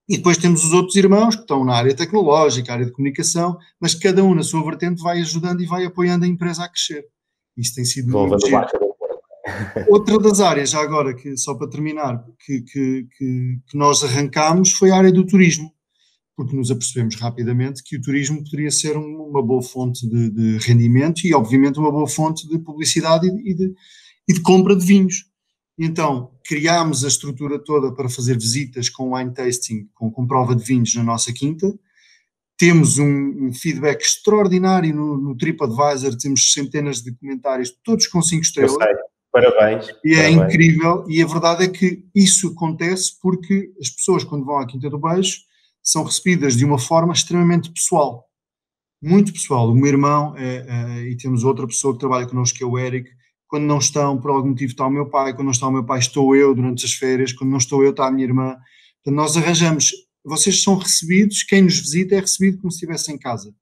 e 0.08 0.16
depois 0.16 0.38
temos 0.38 0.64
os 0.64 0.72
outros 0.72 0.96
irmãos 0.96 1.36
que 1.36 1.42
estão 1.42 1.64
na 1.64 1.74
área 1.74 1.94
tecnológica, 1.94 2.72
área 2.72 2.86
de 2.86 2.92
comunicação, 2.92 3.58
mas 3.78 3.94
cada 3.94 4.24
um 4.24 4.34
na 4.34 4.42
sua 4.42 4.64
vertente 4.64 5.02
vai 5.02 5.20
ajudando 5.20 5.60
e 5.60 5.66
vai 5.66 5.84
apoiando 5.84 6.24
a 6.24 6.28
empresa 6.28 6.64
a 6.64 6.68
crescer. 6.68 7.04
Isso 7.54 7.74
tem 7.74 7.84
sido 7.84 8.10
muito 8.10 8.87
Outra 9.88 10.18
das 10.18 10.40
áreas, 10.40 10.70
já 10.70 10.80
agora, 10.80 11.14
que, 11.14 11.36
só 11.36 11.54
para 11.54 11.68
terminar, 11.68 12.24
que, 12.44 12.62
que, 12.62 13.06
que, 13.16 13.58
que 13.68 13.76
nós 13.76 14.02
arrancámos 14.04 14.72
foi 14.72 14.90
a 14.90 14.96
área 14.96 15.12
do 15.12 15.26
turismo, 15.26 15.72
porque 16.36 16.56
nos 16.56 16.70
apercebemos 16.70 17.16
rapidamente 17.16 17.82
que 17.82 17.96
o 17.96 18.00
turismo 18.00 18.42
poderia 18.44 18.70
ser 18.70 18.96
uma 18.96 19.42
boa 19.42 19.62
fonte 19.62 20.08
de, 20.08 20.30
de 20.30 20.58
rendimento 20.58 21.26
e, 21.26 21.34
obviamente, 21.34 21.78
uma 21.78 21.90
boa 21.90 22.08
fonte 22.08 22.48
de 22.48 22.58
publicidade 22.58 23.26
e 23.26 23.54
de, 23.54 23.74
e 24.28 24.32
de 24.32 24.40
compra 24.40 24.76
de 24.76 24.84
vinhos. 24.84 25.26
Então, 25.78 26.32
criámos 26.44 27.04
a 27.04 27.08
estrutura 27.08 27.58
toda 27.58 27.92
para 27.92 28.08
fazer 28.08 28.36
visitas 28.36 28.88
com 28.88 29.14
wine 29.14 29.32
tasting, 29.32 29.88
com, 29.94 30.10
com 30.10 30.26
prova 30.26 30.54
de 30.56 30.64
vinhos 30.64 30.94
na 30.94 31.04
nossa 31.04 31.32
quinta. 31.32 31.72
Temos 32.56 32.98
um, 32.98 33.46
um 33.46 33.52
feedback 33.52 34.02
extraordinário 34.02 34.92
no, 34.92 35.16
no 35.16 35.36
TripAdvisor, 35.36 36.16
temos 36.16 36.52
centenas 36.52 37.00
de 37.00 37.14
comentários, 37.14 37.72
todos 37.84 38.08
com 38.08 38.20
5 38.20 38.42
estrelas. 38.42 38.76
Parabéns. 39.30 39.88
E 40.04 40.14
é 40.14 40.30
parabéns. 40.30 40.54
incrível, 40.54 41.04
e 41.08 41.22
a 41.22 41.26
verdade 41.26 41.64
é 41.64 41.68
que 41.68 42.04
isso 42.14 42.48
acontece 42.48 43.18
porque 43.20 43.70
as 43.80 43.90
pessoas, 43.90 44.24
quando 44.24 44.44
vão 44.44 44.58
à 44.58 44.66
Quinta 44.66 44.88
do 44.88 44.98
Beijo, 44.98 45.40
são 45.82 46.04
recebidas 46.04 46.56
de 46.56 46.64
uma 46.64 46.78
forma 46.78 47.12
extremamente 47.12 47.70
pessoal. 47.70 48.26
Muito 49.00 49.32
pessoal. 49.32 49.70
O 49.70 49.74
meu 49.74 49.86
irmão, 49.86 50.34
é, 50.36 50.66
é, 50.68 51.02
e 51.10 51.16
temos 51.16 51.44
outra 51.44 51.66
pessoa 51.66 51.94
que 51.94 52.00
trabalha 52.00 52.26
connosco, 52.26 52.58
que 52.58 52.64
é 52.64 52.66
o 52.66 52.78
Eric, 52.78 53.08
quando 53.46 53.64
não 53.64 53.78
estão, 53.78 54.20
por 54.20 54.30
algum 54.30 54.50
motivo 54.50 54.72
está 54.72 54.86
o 54.86 54.90
meu 54.90 55.08
pai, 55.08 55.32
quando 55.32 55.46
não 55.46 55.52
está 55.52 55.66
o 55.66 55.72
meu 55.72 55.84
pai, 55.84 55.98
estou 55.98 56.36
eu 56.36 56.54
durante 56.54 56.84
as 56.84 56.92
férias, 56.92 57.32
quando 57.32 57.50
não 57.50 57.58
estou 57.58 57.82
eu, 57.82 57.90
está 57.90 58.06
a 58.06 58.10
minha 58.10 58.26
irmã. 58.26 58.56
Portanto, 58.96 59.16
nós 59.16 59.36
arranjamos, 59.36 59.92
vocês 60.24 60.62
são 60.62 60.76
recebidos, 60.76 61.42
quem 61.42 61.62
nos 61.62 61.78
visita 61.78 62.16
é 62.16 62.20
recebido 62.20 62.58
como 62.58 62.70
se 62.70 62.76
estivesse 62.76 63.10
em 63.12 63.18
casa. 63.18 63.54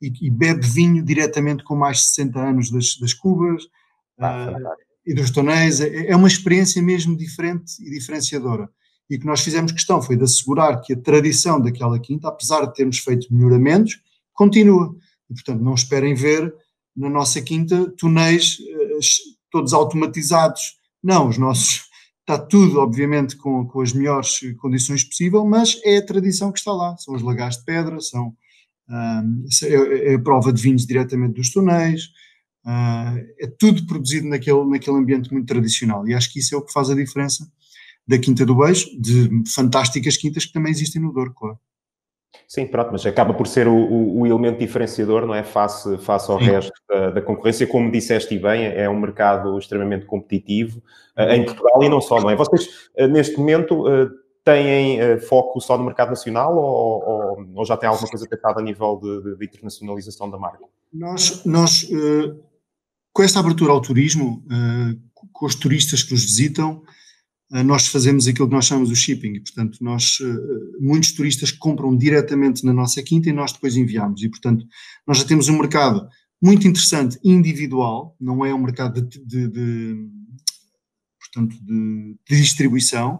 E, 0.00 0.10
e 0.22 0.30
bebe 0.30 0.66
vinho 0.66 1.02
diretamente 1.02 1.64
com 1.64 1.74
mais 1.74 1.98
de 1.98 2.04
60 2.04 2.38
anos 2.38 2.70
das, 2.70 2.96
das 2.96 3.12
cubas. 3.12 3.64
Ah, 4.18 4.52
uh, 4.52 4.85
e 5.06 5.14
dos 5.14 5.30
tonéis, 5.30 5.80
é, 5.80 6.08
é 6.08 6.16
uma 6.16 6.26
experiência 6.26 6.82
mesmo 6.82 7.16
diferente 7.16 7.74
e 7.80 7.90
diferenciadora. 7.90 8.68
E 9.08 9.18
que 9.18 9.24
nós 9.24 9.40
fizemos 9.40 9.70
questão 9.70 10.02
foi 10.02 10.16
de 10.16 10.24
assegurar 10.24 10.80
que 10.80 10.92
a 10.92 11.00
tradição 11.00 11.60
daquela 11.60 11.98
quinta, 11.98 12.28
apesar 12.28 12.66
de 12.66 12.74
termos 12.74 12.98
feito 12.98 13.32
melhoramentos, 13.32 14.00
continua. 14.32 14.94
E, 15.30 15.34
portanto, 15.34 15.62
não 15.62 15.74
esperem 15.74 16.14
ver 16.14 16.52
na 16.96 17.08
nossa 17.08 17.40
quinta 17.40 17.88
tonéis 17.96 18.58
uh, 18.58 18.98
todos 19.50 19.72
automatizados. 19.72 20.76
Não, 21.00 21.28
os 21.28 21.38
nossos, 21.38 21.82
está 22.20 22.36
tudo, 22.36 22.80
obviamente, 22.80 23.36
com, 23.36 23.64
com 23.64 23.80
as 23.80 23.92
melhores 23.92 24.40
condições 24.58 25.04
possível, 25.04 25.44
mas 25.46 25.80
é 25.84 25.98
a 25.98 26.04
tradição 26.04 26.50
que 26.50 26.58
está 26.58 26.72
lá. 26.72 26.96
São 26.96 27.14
os 27.14 27.22
lagares 27.22 27.58
de 27.58 27.64
pedra, 27.64 28.00
são 28.00 28.34
um, 28.88 29.44
é, 29.62 30.12
é 30.12 30.14
a 30.14 30.18
prova 30.18 30.52
de 30.52 30.60
vinhos 30.60 30.84
diretamente 30.84 31.34
dos 31.34 31.54
uh, 31.54 32.08
é 32.66 33.46
tudo 33.58 33.86
produzido 33.86 34.28
naquele, 34.28 34.64
naquele 34.64 34.96
ambiente 34.96 35.32
muito 35.32 35.46
tradicional. 35.46 36.06
E 36.08 36.14
acho 36.14 36.32
que 36.32 36.40
isso 36.40 36.54
é 36.54 36.58
o 36.58 36.62
que 36.62 36.72
faz 36.72 36.90
a 36.90 36.94
diferença 36.94 37.46
da 38.06 38.18
Quinta 38.18 38.46
do 38.46 38.54
Beijo, 38.54 38.88
de 39.00 39.42
fantásticas 39.52 40.16
quintas 40.16 40.44
que 40.44 40.52
também 40.52 40.70
existem 40.70 41.02
no 41.02 41.12
Douro, 41.12 41.34
claro. 41.34 41.58
Sim, 42.46 42.66
pronto, 42.66 42.90
mas 42.92 43.04
acaba 43.04 43.34
por 43.34 43.46
ser 43.46 43.66
o, 43.66 43.74
o, 43.74 44.20
o 44.20 44.26
elemento 44.26 44.58
diferenciador, 44.58 45.26
não 45.26 45.34
é? 45.34 45.42
Face, 45.42 45.98
face 45.98 46.30
ao 46.30 46.38
Sim. 46.38 46.44
resto 46.44 46.72
da, 46.88 47.10
da, 47.10 47.22
concorrência. 47.22 47.66
Como 47.66 47.90
disseste 47.90 48.38
bem, 48.38 48.66
é 48.66 48.88
um 48.88 48.98
mercado 49.00 49.58
extremamente 49.58 50.06
competitivo 50.06 50.80
uh, 51.18 51.22
em 51.32 51.44
Portugal 51.44 51.82
e 51.82 51.88
não 51.88 52.00
só, 52.00 52.20
não 52.20 52.30
é? 52.30 52.36
Vocês, 52.36 52.88
uh, 52.98 53.06
neste 53.08 53.36
momento, 53.36 53.88
uh, 53.88 54.10
têm 54.44 55.18
foco 55.20 55.60
só 55.60 55.76
no 55.76 55.84
mercado 55.84 56.10
nacional 56.10 56.56
ou, 56.56 57.02
ou, 57.04 57.46
ou, 57.52 57.64
já 57.64 57.76
tem 57.76 57.88
alguma 57.88 58.08
coisa 58.08 58.28
pensada 58.28 58.60
a 58.60 58.62
nível 58.62 59.00
de, 59.02 59.22
de, 59.22 59.36
de 59.38 59.44
internacionalização 59.44 60.30
da 60.30 60.38
marca? 60.38 60.64
Nós, 60.92 61.44
nós 61.44 61.90
com 63.16 63.22
esta 63.22 63.40
abertura 63.40 63.72
ao 63.72 63.80
turismo, 63.80 64.44
com 65.32 65.46
os 65.46 65.54
turistas 65.54 66.02
que 66.02 66.12
nos 66.12 66.22
visitam, 66.22 66.82
eh, 67.50 67.62
nós 67.62 67.86
fazemos 67.86 68.28
aquilo 68.28 68.46
que 68.46 68.54
nós 68.54 68.66
chamamos 68.66 68.90
o 68.90 68.94
shipping, 68.94 69.40
portanto, 69.40 69.78
nós, 69.80 70.18
eh, 70.20 70.78
muitos 70.78 71.12
turistas 71.12 71.50
compram 71.50 71.96
diretamente 71.96 72.62
na 72.62 72.74
nossa 72.74 73.02
quinta 73.02 73.30
e 73.30 73.32
nós 73.32 73.54
depois 73.54 73.74
enviamos, 73.74 74.22
e 74.22 74.28
portanto, 74.28 74.66
nós 75.06 75.16
já 75.16 75.24
temos 75.24 75.48
um 75.48 75.56
mercado 75.56 76.06
muito 76.42 76.68
interessante, 76.68 77.18
individual, 77.24 78.14
não 78.20 78.44
é 78.44 78.52
um 78.52 78.62
mercado 78.62 79.00
de, 79.00 79.24
de, 79.24 79.48
de 79.48 80.08
portanto, 81.18 81.56
de, 81.64 82.18
de, 82.28 82.36
distribuição, 82.36 83.18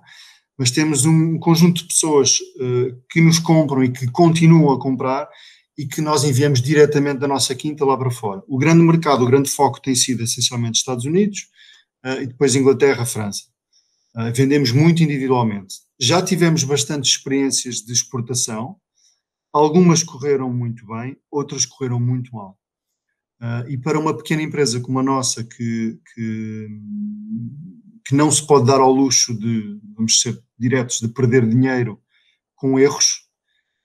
mas 0.59 0.71
temos 0.71 1.07
um 1.07 1.39
conjunto 1.39 1.81
de 1.81 1.89
pessoas 1.89 2.37
uh, 2.61 3.03
que 3.11 3.23
nos 3.23 3.39
compram 3.39 3.83
e 3.83 3.91
que 3.91 4.07
continuam 4.09 4.75
a 4.75 4.79
comprar 4.79 5.27
e 5.77 5.87
que 5.87 6.01
nós 6.01 6.25
enviamos 6.25 6.63
diretamente 6.63 7.19
da 7.19 7.29
nossa 7.29 7.55
quinta 7.55 7.85
lá 7.85 7.97
para 7.97 8.11
fora. 8.11 8.43
O 8.49 8.57
grande 8.57 8.83
mercado, 8.83 9.23
o 9.23 9.27
grande 9.27 9.51
foco 9.51 9.81
tem 9.81 9.95
sido 9.95 10.23
essencialmente 10.23 10.79
Estados 10.79 11.05
Unidos 11.05 11.49
uh, 12.05 12.23
e 12.23 12.27
depois 12.27 12.55
Inglaterra, 12.55 13.05
França. 13.05 13.43
Uh, 14.15 14.33
vendemos 14.35 14.73
muito 14.73 15.03
individualmente. 15.03 15.75
Já 16.01 16.23
tivemos 16.23 16.65
bastantes 16.65 17.11
experiências 17.11 17.77
de 17.77 17.93
exportação, 17.93 18.77
algumas 19.53 20.03
correram 20.03 20.51
muito 20.53 20.87
bem, 20.87 21.17
outras 21.31 21.67
correram 21.67 22.01
muito 22.01 22.35
mal. 22.35 22.59
Uh, 23.39 23.69
e 23.69 23.77
para 23.77 23.99
uma 23.99 24.17
pequena 24.17 24.43
empresa 24.43 24.81
como 24.81 24.99
a 24.99 25.03
nossa, 25.03 25.45
que, 25.45 25.99
que, 26.15 26.69
que, 28.07 28.15
não 28.15 28.31
se 28.31 28.47
pode 28.47 28.67
dar 28.67 28.81
ao 28.81 28.91
luxo 28.91 29.39
de, 29.39 29.79
vamos 29.95 30.23
ser 30.23 30.43
diretos, 30.59 31.01
de 31.01 31.09
perder 31.09 31.47
dinheiro 31.47 32.01
com 32.55 32.79
erros, 32.79 33.26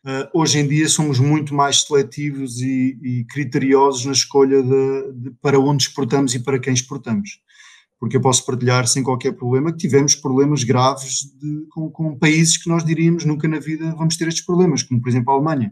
uh, 0.06 0.30
hoje 0.34 0.60
em 0.60 0.68
dia 0.68 0.88
somos 0.88 1.20
muito 1.20 1.54
mais 1.54 1.82
seletivos 1.82 2.60
e, 2.62 2.98
e 3.02 3.26
criteriosos 3.26 4.06
na 4.06 4.12
escolha 4.12 4.62
de, 4.62 5.14
de, 5.14 5.32
para 5.42 5.60
onde 5.60 5.84
exportamos 5.84 6.36
e 6.36 6.40
para 6.40 6.60
quem 6.60 6.74
exportamos 6.74 7.42
porque 8.02 8.18
eu 8.18 8.22
posso 8.22 8.44
partilhar 8.44 8.88
sem 8.88 9.04
qualquer 9.04 9.32
problema 9.34 9.72
que 9.72 9.78
tivemos 9.78 10.16
problemas 10.16 10.64
graves 10.64 11.32
de, 11.40 11.68
com, 11.70 11.88
com, 11.92 12.18
países 12.18 12.58
que 12.58 12.68
nós 12.68 12.84
diríamos 12.84 13.26
nunca 13.26 13.48
na 13.48 13.60
vida 13.60 13.94
vamos 13.96 14.18
ter 14.18 14.28
estes 14.28 14.44
problemas, 14.44 14.82
como 14.82 15.00
por 15.00 15.08
exemplo 15.08 15.32
a 15.32 15.36
Alemanha. 15.36 15.72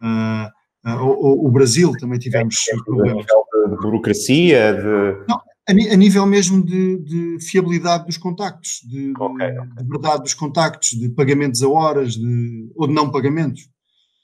Uh, 0.00 0.88
uh, 0.88 1.04
ou, 1.04 1.46
o 1.46 1.50
Brasil 1.50 1.92
também 2.00 2.18
tivemos 2.18 2.66
é, 2.70 2.76
problemas. 2.82 3.26
De, 3.26 3.70
de 3.70 3.76
burocracia, 3.76 4.72
de... 4.72 5.28
Não, 5.28 5.38
a, 5.68 5.96
nível 5.96 6.26
mesmo 6.26 6.64
de, 6.64 6.98
de, 6.98 7.44
fiabilidade 7.44 8.06
dos 8.06 8.16
contactos, 8.16 8.80
de, 8.84 9.12
okay, 9.18 9.58
okay. 9.58 9.84
de, 9.84 9.88
verdade 9.88 10.22
dos 10.22 10.34
contactos, 10.34 10.90
de 10.90 11.08
pagamentos 11.08 11.62
a 11.62 11.68
horas, 11.68 12.14
de, 12.14 12.70
ou 12.76 12.86
de 12.86 12.94
não 12.94 13.10
pagamentos. 13.10 13.68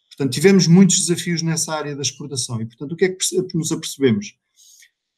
Portanto, 0.09 0.33
tivemos 0.33 0.67
muitos 0.67 0.99
desafios 0.99 1.43
nessa 1.43 1.75
área 1.75 1.97
da 1.97 2.03
exportação 2.03 2.61
e, 2.61 2.67
portanto, 2.67 2.93
o 2.93 2.97
que 2.97 3.07
é 3.07 3.09
que 3.09 3.57
nos 3.57 3.73
apercebemos? 3.73 4.35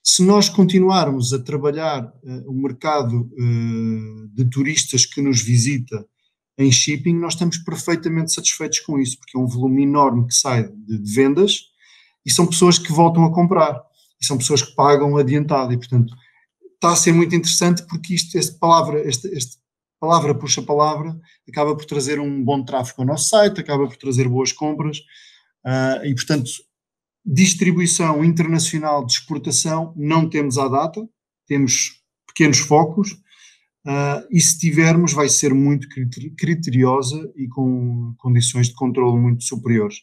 se 0.07 0.23
nós 0.23 0.51
continuarmos 0.51 1.33
a 1.33 1.39
trabalhar 1.39 2.05
uh, 2.05 2.51
o 2.51 2.53
mercado 2.53 3.23
uh, 3.23 4.29
de 4.35 4.45
turistas 4.51 5.07
que 5.07 5.23
nos 5.23 5.41
visita 5.41 6.07
em 6.59 6.71
shipping, 6.71 7.15
nós 7.15 7.33
estamos 7.33 7.57
perfeitamente 7.57 8.35
satisfeitos 8.35 8.81
com 8.81 8.99
isso, 8.99 9.19
porque 9.19 9.37
é 9.37 9.41
um 9.41 9.47
volume 9.47 9.83
enorme 9.83 10.27
que 10.27 10.35
sai 10.35 10.69
de, 10.69 10.99
de 10.99 11.15
vendas 11.15 11.63
e 12.25 12.31
são 12.31 12.47
pessoas 12.47 12.79
que 12.79 12.93
voltam 12.93 13.25
a 13.25 13.33
comprar 13.33 13.83
são 14.25 14.39
pessoas 14.39 14.63
que 14.63 14.75
pagam 14.75 15.17
adiantado 15.17 15.73
e, 15.73 15.77
portanto, 15.77 16.15
está 16.75 16.93
a 16.93 16.97
ser 16.97 17.13
muito 17.13 17.35
interessante 17.35 17.83
porque 17.87 18.15
isto, 18.15 18.37
esta 18.37 18.57
palavra, 18.59 19.01
este 19.07 19.29
palavra 20.01 20.35
puxa 20.35 20.63
palavra, 20.63 21.19
acaba 21.49 21.75
por 21.75 21.87
trazer 21.87 22.21
um 22.21 22.45
bom 22.45 22.63
tráfego 22.63 23.03
ao 23.03 23.07
nosso 23.07 23.29
site, 23.29 23.61
acaba 23.61 23.87
por 23.87 23.97
trazer 23.97 24.29
boas 24.29 24.53
compras 24.53 24.99
uh, 25.65 26.05
e, 26.05 26.15
portanto, 26.15 26.51
Distribuição 27.27 28.23
internacional 28.23 29.07
de 29.07 29.15
exportação 29.15 29.95
não 29.97 30.29
temos 30.29 30.59
à 30.59 30.69
data, 30.69 31.01
temos 31.47 32.03
pequenos 32.27 32.59
focos, 32.59 33.13
uh, 33.13 34.21
e 34.31 34.39
se 34.39 34.59
tivermos 34.59 35.15
vai 35.15 35.31
ser 35.31 35.55
muito 35.55 35.89
criteriosa 36.37 37.33
e 37.35 37.49
com 37.49 38.15
condições 38.19 38.69
de 38.69 38.75
controle 38.75 39.19
muito 39.19 39.43
superiores. 39.43 40.03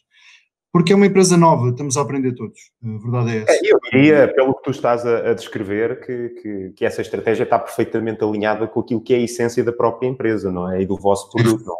Porque 0.72 0.94
é 0.94 0.96
uma 0.96 1.04
empresa 1.04 1.36
nova, 1.36 1.68
estamos 1.68 1.98
a 1.98 2.00
aprender 2.00 2.32
todos, 2.32 2.58
a 2.82 2.98
verdade 2.98 3.30
é 3.30 3.42
essa. 3.42 3.52
É, 3.52 3.72
eu 3.72 3.78
diria, 3.92 4.34
pelo 4.34 4.54
que 4.54 4.62
tu 4.62 4.70
estás 4.70 5.04
a, 5.04 5.30
a 5.30 5.34
descrever, 5.34 6.00
que, 6.00 6.28
que, 6.30 6.70
que, 6.70 6.84
essa 6.84 7.02
estratégia 7.02 7.42
está 7.42 7.58
perfeitamente 7.58 8.24
alinhada 8.24 8.66
com 8.66 8.80
aquilo 8.80 9.02
que 9.02 9.12
é 9.12 9.18
a 9.18 9.20
essência 9.20 9.62
da 9.62 9.72
própria 9.72 10.08
empresa, 10.08 10.50
não 10.50 10.72
é? 10.72 10.80
E 10.80 10.86
do 10.86 10.96
vosso 10.96 11.30
produto, 11.30 11.62
não 11.66 11.76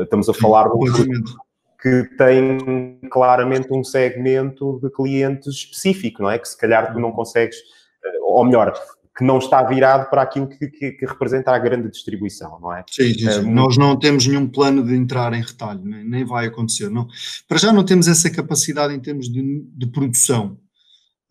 é? 0.00 0.02
Estamos 0.04 0.26
a 0.30 0.32
falar 0.32 0.68
de 0.68 0.74
um 0.74 0.78
produto 0.78 1.36
que 1.82 2.04
tem 2.16 2.98
claramente 3.10 3.68
um 3.72 3.84
segmento 3.84 4.80
de 4.82 4.90
clientes 4.90 5.48
específico, 5.48 6.22
não 6.22 6.30
é? 6.30 6.38
Que 6.38 6.48
se 6.48 6.56
calhar 6.56 6.94
tu 6.94 6.98
não 6.98 7.12
consegues, 7.12 7.56
eh, 8.02 8.18
ou 8.22 8.44
melhor, 8.44 8.72
que 9.16 9.24
não 9.24 9.38
está 9.38 9.62
virado 9.62 10.08
para 10.08 10.22
aquilo 10.22 10.48
que, 10.48 10.68
que, 10.68 10.92
que 10.92 11.06
representa 11.06 11.52
a 11.52 11.58
grande 11.58 11.90
distribuição, 11.90 12.58
não 12.60 12.72
é? 12.72 12.84
Sim, 12.88 13.12
sim, 13.12 13.30
sim. 13.30 13.50
nós 13.50 13.76
não 13.76 13.98
temos 13.98 14.26
nenhum 14.26 14.48
plano 14.48 14.84
de 14.84 14.94
entrar 14.94 15.32
em 15.34 15.42
retalho, 15.42 15.82
nem, 15.84 16.08
nem 16.08 16.24
vai 16.24 16.46
acontecer. 16.46 16.88
Não. 16.88 17.06
Para 17.48 17.58
já 17.58 17.72
não 17.72 17.84
temos 17.84 18.08
essa 18.08 18.30
capacidade 18.30 18.94
em 18.94 19.00
termos 19.00 19.28
de, 19.28 19.64
de 19.76 19.86
produção. 19.88 20.58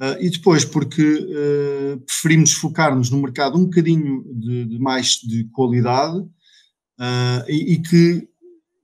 Uh, 0.01 0.15
e 0.21 0.29
depois, 0.29 0.63
porque 0.63 1.01
uh, 1.01 1.99
preferimos 2.05 2.53
focar-nos 2.53 3.09
no 3.09 3.21
mercado 3.21 3.57
um 3.57 3.65
bocadinho 3.65 4.23
de, 4.33 4.65
de 4.65 4.79
mais 4.79 5.15
de 5.15 5.43
qualidade 5.51 6.19
uh, 6.19 7.43
e, 7.49 7.73
e, 7.73 7.81
que, 7.81 8.21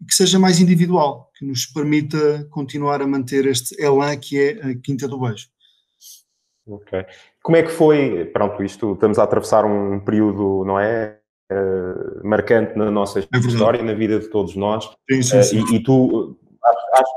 que 0.06 0.14
seja 0.14 0.38
mais 0.38 0.60
individual 0.60 1.32
que 1.38 1.46
nos 1.46 1.66
permita 1.66 2.46
continuar 2.50 3.02
a 3.02 3.08
manter 3.08 3.46
este 3.46 3.82
elan 3.82 4.18
que 4.18 4.38
é 4.38 4.72
a 4.72 4.76
Quinta 4.76 5.08
do 5.08 5.20
Beijo. 5.20 5.48
Ok. 6.68 7.06
Como 7.46 7.58
é 7.58 7.62
que 7.62 7.70
foi, 7.70 8.26
pronto, 8.34 8.64
isto, 8.64 8.94
estamos 8.94 9.20
a 9.20 9.24
atravessar 9.24 9.66
um 9.66 10.00
período, 10.00 10.66
não 10.66 10.80
é? 10.80 11.20
Uh, 11.52 12.28
marcante 12.28 12.76
na 12.76 12.90
nossa 12.90 13.20
é 13.20 13.38
história, 13.38 13.84
na 13.84 13.94
vida 13.94 14.20
de 14.20 14.28
todos 14.30 14.56
nós. 14.56 14.90
Sim, 15.08 15.22
sim, 15.22 15.44
sim. 15.44 15.62
Uh, 15.62 15.72
e, 15.72 15.76
e, 15.76 15.84
tu, 15.84 16.40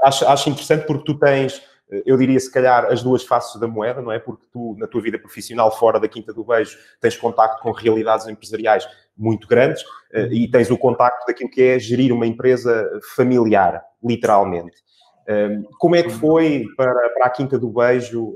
acho, 0.04 0.28
acho 0.28 0.50
interessante 0.50 0.87
porque 0.87 1.04
tu 1.11 1.18
tens 1.18 1.62
eu 2.04 2.18
diria 2.18 2.38
se 2.38 2.52
calhar 2.52 2.85
as 2.92 3.02
duas 3.02 3.25
faces 3.25 3.58
da 3.58 3.66
moeda, 3.66 4.02
não 4.02 4.12
é? 4.12 4.18
Porque 4.18 4.44
tu, 4.52 4.76
na 4.78 4.87
tua 4.87 5.00
vida 5.00 5.18
profissional, 5.18 5.75
fora 5.75 5.99
da 5.99 6.06
Quinta 6.06 6.35
do 6.35 6.44
Beijo, 6.44 6.76
tens 7.00 7.16
contacto 7.16 7.62
com 7.62 7.73
realidades 7.73 8.28
empresariais 8.28 8.87
muito 9.16 9.49
grandes 9.49 9.80
uh, 10.12 10.30
e 10.30 10.47
tens 10.50 10.70
o 10.70 10.76
contacto 10.76 11.25
daquilo 11.26 11.49
que 11.49 11.62
é 11.62 11.78
gerir 11.78 12.12
uma 12.12 12.26
empresa 12.26 13.00
familiar, 13.16 13.82
literalmente. 14.04 14.76
Como 15.78 15.94
é 15.94 16.02
que 16.02 16.08
foi 16.08 16.64
para, 16.75 16.90
para 17.11 17.26
a 17.26 17.30
Quinta 17.30 17.58
do 17.58 17.68
Beijo 17.68 18.35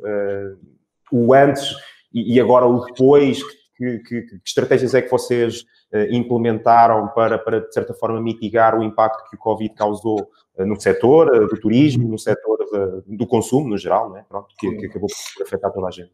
o 1.12 1.34
antes 1.34 1.74
e, 2.12 2.40
agora 2.40 2.66
o 2.66 2.84
depois? 2.84 3.42
Que, 3.76 3.98
que, 3.98 4.22
que, 4.22 4.40
estratégias 4.44 4.94
é 4.94 5.02
que 5.02 5.10
vocês 5.10 5.64
implementaram 6.10 7.08
para, 7.08 7.38
para, 7.38 7.60
de 7.60 7.72
certa 7.72 7.92
forma, 7.94 8.20
mitigar 8.20 8.78
o 8.78 8.82
impacto 8.82 9.28
que 9.28 9.36
o 9.36 9.38
Covid 9.38 9.74
causou 9.74 10.30
no 10.58 10.78
setor 10.80 11.48
do 11.48 11.60
turismo, 11.60 12.08
no 12.08 12.18
setor 12.18 12.58
do 13.06 13.26
consumo, 13.26 13.68
no 13.68 13.78
geral, 13.78 14.10
né? 14.10 14.24
Pronto, 14.28 14.54
que, 14.58 14.70
que 14.76 14.86
acabou 14.86 15.08
por 15.36 15.42
afetar 15.42 15.72
toda 15.72 15.88
a 15.88 15.90
gente. 15.90 16.12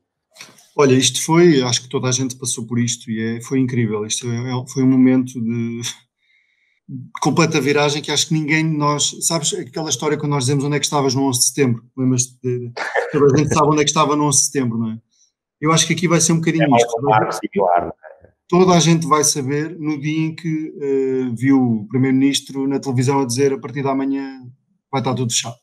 Olha, 0.76 0.94
isto 0.94 1.24
foi, 1.24 1.60
acho 1.62 1.82
que 1.82 1.88
toda 1.88 2.08
a 2.08 2.12
gente 2.12 2.36
passou 2.36 2.64
por 2.64 2.78
isto 2.78 3.10
e 3.10 3.38
é, 3.38 3.40
foi 3.40 3.58
incrível. 3.58 4.06
Isto 4.06 4.28
é, 4.30 4.36
é 4.36 4.66
foi 4.72 4.84
um 4.84 4.88
momento 4.88 5.32
de 5.40 5.80
completa 7.20 7.60
viragem 7.60 8.00
que 8.00 8.10
acho 8.10 8.28
que 8.28 8.34
ninguém 8.34 8.70
de 8.70 8.76
nós, 8.76 9.14
sabes 9.20 9.52
aquela 9.52 9.90
história 9.90 10.16
quando 10.16 10.32
nós 10.32 10.44
dizemos 10.44 10.64
onde 10.64 10.76
é 10.76 10.78
que 10.78 10.86
estavas 10.86 11.14
no 11.14 11.28
11 11.28 11.38
de 11.38 11.44
setembro, 11.44 11.84
lembras-te 11.96 12.38
de, 12.42 12.72
toda 13.12 13.34
a 13.34 13.38
gente 13.38 13.54
sabe 13.54 13.68
onde 13.68 13.80
é 13.82 13.84
que 13.84 13.90
estava 13.90 14.16
no 14.16 14.24
11 14.24 14.38
de 14.38 14.44
setembro, 14.46 14.78
não 14.78 14.92
é? 14.92 14.98
Eu 15.60 15.72
acho 15.72 15.86
que 15.86 15.92
aqui 15.92 16.06
vai 16.06 16.20
ser 16.20 16.32
um 16.32 16.36
bocadinho 16.36 16.64
é 16.64 16.76
isto. 16.76 16.96
Claro, 17.00 17.32
sim, 17.32 17.48
claro. 17.52 17.92
Toda 18.48 18.72
a 18.72 18.80
gente 18.80 19.06
vai 19.06 19.24
saber 19.24 19.78
no 19.78 20.00
dia 20.00 20.26
em 20.26 20.34
que 20.34 20.68
uh, 20.70 21.36
viu 21.36 21.60
o 21.60 21.88
Primeiro-Ministro 21.88 22.66
na 22.66 22.78
televisão 22.78 23.20
a 23.20 23.26
dizer 23.26 23.52
a 23.52 23.58
partir 23.58 23.82
da 23.82 23.94
manhã 23.94 24.40
vai 24.90 25.00
estar 25.00 25.14
tudo 25.14 25.32
fechado. 25.32 25.56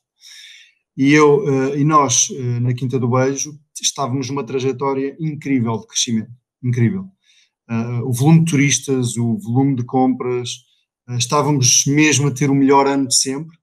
E 0.96 1.12
eu 1.12 1.44
uh, 1.46 1.76
e 1.76 1.84
nós, 1.84 2.30
uh, 2.30 2.60
na 2.62 2.74
Quinta 2.74 3.00
do 3.00 3.10
Beijo, 3.10 3.58
estávamos 3.82 4.30
numa 4.30 4.44
trajetória 4.44 5.16
incrível 5.20 5.80
de 5.80 5.88
crescimento. 5.88 6.32
incrível. 6.64 7.08
O 8.04 8.14
volume 8.14 8.42
de 8.42 8.52
turistas, 8.52 9.18
o 9.18 9.40
volume 9.40 9.76
de 9.76 9.84
compras, 9.84 10.50
estávamos 11.10 11.84
mesmo 11.86 12.28
a 12.28 12.32
ter 12.32 12.50
o 12.50 12.56
melhor 12.56 12.88
ano 12.88 13.08
de 13.08 13.16
sempre 13.16 13.56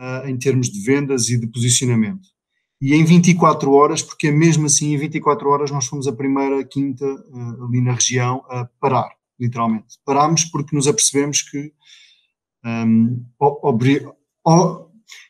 uh, 0.00 0.26
em 0.28 0.36
termos 0.36 0.68
de 0.68 0.80
vendas 0.80 1.28
e 1.28 1.38
de 1.38 1.46
posicionamento. 1.46 2.28
E 2.80 2.94
em 2.94 3.04
24 3.04 3.72
horas, 3.72 4.02
porque 4.02 4.30
mesmo 4.30 4.66
assim 4.66 4.92
em 4.92 4.96
24 4.96 5.48
horas 5.48 5.70
nós 5.70 5.86
fomos 5.86 6.08
a 6.08 6.12
primeira 6.12 6.64
quinta 6.64 7.06
ali 7.62 7.80
na 7.80 7.92
região 7.92 8.44
a 8.50 8.68
parar, 8.80 9.08
literalmente. 9.38 9.98
Parámos 10.04 10.44
porque 10.46 10.74
nos 10.74 10.88
apercebemos 10.88 11.42
que 11.42 11.72
um, 12.64 13.24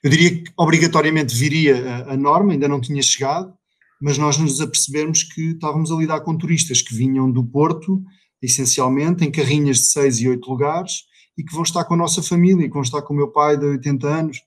eu 0.02 0.10
diria 0.10 0.42
que 0.42 0.52
obrigatoriamente 0.56 1.34
viria 1.34 2.06
a, 2.06 2.14
a 2.14 2.16
norma, 2.16 2.52
ainda 2.52 2.68
não 2.68 2.80
tinha 2.80 3.02
chegado, 3.02 3.52
mas 4.00 4.18
nós 4.18 4.38
nos 4.38 4.60
apercebemos 4.60 5.22
que 5.22 5.50
estávamos 5.50 5.92
a 5.92 5.96
lidar 5.96 6.20
com 6.20 6.36
turistas 6.36 6.82
que 6.82 6.94
vinham 6.94 7.30
do 7.30 7.44
Porto, 7.44 8.02
essencialmente, 8.40 9.24
em 9.24 9.30
carrinhas 9.30 9.78
de 9.78 9.86
6 9.92 10.20
e 10.20 10.28
8 10.28 10.50
lugares, 10.50 10.92
e 11.36 11.42
que 11.42 11.52
vão 11.52 11.62
estar 11.62 11.84
com 11.84 11.94
a 11.94 11.96
nossa 11.96 12.22
família, 12.22 12.66
que 12.66 12.72
vão 12.72 12.82
estar 12.82 13.02
com 13.02 13.14
o 13.14 13.16
meu 13.16 13.28
pai 13.28 13.56
de 13.56 13.64
80 13.64 14.06
anos, 14.06 14.38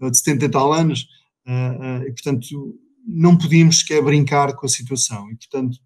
eh, 0.00 0.10
de 0.10 0.18
70 0.18 0.44
e 0.44 0.48
tal 0.48 0.72
anos, 0.72 1.06
eh, 1.46 1.78
eh, 1.80 2.08
e 2.08 2.12
portanto 2.12 2.78
não 3.06 3.36
podíamos 3.36 3.80
sequer 3.80 4.02
brincar 4.02 4.54
com 4.54 4.66
a 4.66 4.68
situação. 4.68 5.30
E 5.30 5.36
portanto, 5.36 5.78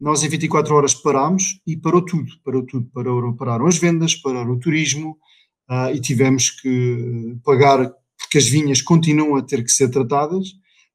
nós 0.00 0.22
em 0.22 0.28
24 0.28 0.74
horas 0.74 0.94
parámos 0.94 1.60
e 1.66 1.76
parou 1.76 2.04
tudo, 2.04 2.30
parou 2.44 2.64
tudo, 2.64 2.88
parou, 2.92 3.34
pararam 3.34 3.66
as 3.66 3.76
vendas, 3.76 4.14
pararam 4.14 4.52
o 4.52 4.58
turismo, 4.58 5.18
e 5.94 6.00
tivemos 6.00 6.50
que 6.50 7.36
pagar, 7.44 7.92
porque 8.18 8.38
as 8.38 8.48
vinhas 8.48 8.82
continuam 8.82 9.36
a 9.36 9.42
ter 9.42 9.62
que 9.62 9.70
ser 9.70 9.88
tratadas, 9.88 10.48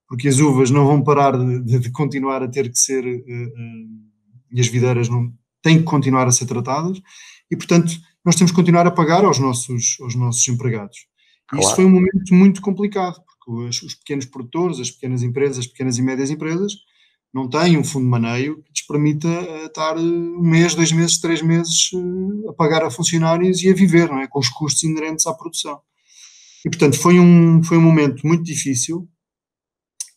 porque 0.08 0.28
as 0.28 0.40
uvas 0.40 0.70
não 0.70 0.86
vão 0.86 1.02
parar 1.02 1.38
de, 1.38 1.80
de 1.80 1.92
continuar 1.92 2.44
a 2.44 2.48
ter 2.48 2.70
que 2.70 2.78
ser, 2.78 3.06
e 3.06 4.60
as 4.60 4.68
videiras 4.68 5.08
não 5.08 5.32
têm 5.62 5.78
que 5.78 5.84
continuar 5.84 6.28
a 6.28 6.32
ser 6.32 6.46
tratadas, 6.46 7.02
e 7.50 7.56
portanto 7.56 7.94
nós 8.26 8.36
temos 8.36 8.52
que 8.52 8.56
continuar 8.56 8.88
a 8.88 8.92
pagar 8.92 9.24
aos 9.24 9.38
nossos, 9.40 9.98
aos 10.02 10.16
nossos 10.16 10.48
empregados. 10.48 10.98
E 10.98 11.50
claro. 11.50 11.66
isso 11.66 11.76
foi 11.76 11.86
um 11.86 11.92
momento 11.92 12.34
muito 12.34 12.62
complicado, 12.62 13.22
porque 13.24 13.68
os, 13.68 13.82
os, 13.84 13.94
pequenos 13.94 14.26
produtores, 14.26 14.80
as 14.80 14.90
pequenas 14.90 15.22
empresas, 15.22 15.60
as 15.60 15.68
pequenas 15.68 15.98
e 15.98 16.02
médias 16.02 16.32
empresas, 16.32 16.74
não 17.32 17.48
têm 17.50 17.78
um 17.78 17.84
fundo 17.84 18.06
de 18.06 18.10
maneio 18.10 18.64
que 18.64 18.72
lhes 18.72 18.88
permita 18.88 19.28
uh, 19.28 19.66
estar 19.66 19.98
um 19.98 20.42
mês, 20.42 20.74
dois 20.74 20.92
meses, 20.92 21.20
três 21.20 21.42
meses 21.42 21.92
a 22.50 22.54
pagar 22.54 22.84
a 22.84 22.90
funcionários 22.90 23.62
e 23.62 23.70
a 23.70 23.74
viver, 23.74 24.10
não 24.10 24.20
é? 24.20 24.28
com 24.28 24.40
os 24.40 24.50
custos 24.50 24.84
inerentes 24.84 25.28
à 25.28 25.34
produção. 25.34 25.80
E 26.66 26.70
portanto 26.70 26.98
foi 26.98 27.20
um, 27.20 27.62
foi 27.62 27.78
um 27.78 27.82
momento 27.82 28.26
muito 28.26 28.44
difícil, 28.44 29.08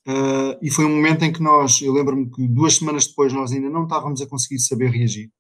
Uh, 0.09 0.57
e 0.63 0.71
foi 0.71 0.87
um 0.87 0.97
momento 0.97 1.23
em 1.23 1.31
que 1.31 1.43
nós, 1.43 1.83
eu 1.83 1.93
lembro-me 1.93 2.31
que 2.31 2.49
duas 2.49 2.77
semanas 2.77 3.07
depois 3.07 3.31
nós 3.31 3.53
ainda 3.53 3.69
não 3.69 3.83
estávamos 3.83 4.23
a 4.23 4.27
conseguir 4.27 4.59
saber 4.59 4.91
reagir, 4.91 5.31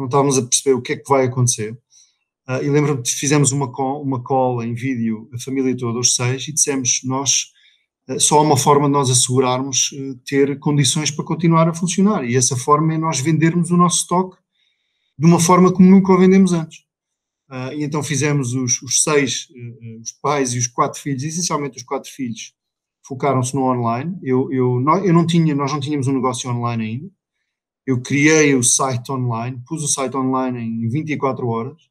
não 0.00 0.06
estávamos 0.06 0.38
a 0.38 0.42
perceber 0.42 0.74
o 0.74 0.80
que 0.80 0.94
é 0.94 0.96
que 0.96 1.08
vai 1.08 1.26
acontecer. 1.26 1.72
Uh, 2.48 2.64
e 2.64 2.70
lembro-me 2.70 3.02
que 3.02 3.10
fizemos 3.10 3.52
uma 3.52 3.70
call, 3.70 4.02
uma 4.02 4.22
call 4.22 4.62
em 4.62 4.74
vídeo, 4.74 5.28
a 5.32 5.38
família 5.38 5.76
toda, 5.76 5.98
os 5.98 6.14
seis, 6.14 6.48
e 6.48 6.52
dissemos: 6.52 7.02
nós, 7.04 7.52
uh, 8.08 8.18
só 8.18 8.38
há 8.38 8.42
uma 8.42 8.56
forma 8.56 8.86
de 8.86 8.92
nós 8.92 9.10
assegurarmos 9.10 9.90
ter 10.26 10.58
condições 10.58 11.10
para 11.10 11.24
continuar 11.24 11.68
a 11.68 11.74
funcionar, 11.74 12.24
e 12.24 12.34
essa 12.34 12.56
forma 12.56 12.94
é 12.94 12.98
nós 12.98 13.20
vendermos 13.20 13.70
o 13.70 13.76
nosso 13.76 13.98
estoque 13.98 14.38
de 15.18 15.26
uma 15.26 15.38
forma 15.38 15.70
como 15.70 15.90
nunca 15.90 16.12
o 16.12 16.18
vendemos 16.18 16.54
antes. 16.54 16.78
e 17.76 17.84
então 17.84 18.02
fizemos 18.02 18.54
os, 18.54 18.80
os 18.80 19.02
seis, 19.02 19.48
os 20.00 20.12
pais 20.12 20.54
e 20.54 20.58
os 20.58 20.66
quatro 20.66 20.98
filhos, 20.98 21.22
essencialmente 21.22 21.76
os 21.76 21.82
quatro 21.82 22.10
filhos, 22.10 22.54
focaram-se 23.06 23.54
no 23.54 23.64
online. 23.64 24.18
Eu, 24.22 24.50
eu, 24.50 24.82
eu 25.04 25.12
não 25.12 25.26
tinha, 25.26 25.54
nós 25.54 25.70
não 25.70 25.78
tínhamos 25.78 26.06
um 26.06 26.14
negócio 26.14 26.48
online 26.50 26.84
ainda. 26.84 27.10
Eu 27.90 28.00
criei 28.00 28.54
o 28.54 28.62
site 28.62 29.10
online, 29.10 29.60
pus 29.66 29.82
o 29.82 29.88
site 29.88 30.16
online 30.16 30.60
em 30.60 30.88
24 30.88 31.44
horas. 31.48 31.82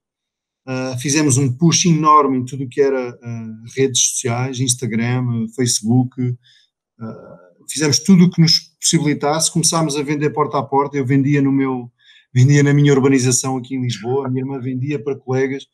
Uh, 0.65 0.97
fizemos 0.97 1.37
um 1.37 1.51
push 1.51 1.87
enorme 1.87 2.37
em 2.37 2.45
tudo 2.45 2.63
o 2.63 2.69
que 2.69 2.79
era 2.79 3.09
uh, 3.09 3.73
redes 3.75 4.01
sociais, 4.01 4.61
Instagram, 4.61 5.45
Facebook. 5.53 6.21
Uh, 6.21 7.67
fizemos 7.69 7.99
tudo 7.99 8.23
o 8.23 8.31
que 8.31 8.39
nos 8.39 8.59
possibilitasse. 8.79 9.51
Começámos 9.51 9.97
a 9.97 10.01
vender 10.01 10.29
porta 10.29 10.57
a 10.57 10.63
porta. 10.63 10.95
Eu 10.95 11.05
vendia 11.05 11.41
no 11.41 11.51
meu, 11.51 11.91
vendia 12.33 12.63
na 12.63 12.73
minha 12.73 12.93
urbanização 12.93 13.57
aqui 13.57 13.75
em 13.75 13.81
Lisboa. 13.81 14.27
A 14.27 14.29
minha 14.29 14.43
irmã 14.43 14.57
vendia 14.57 15.03
para 15.03 15.17
colegas. 15.17 15.67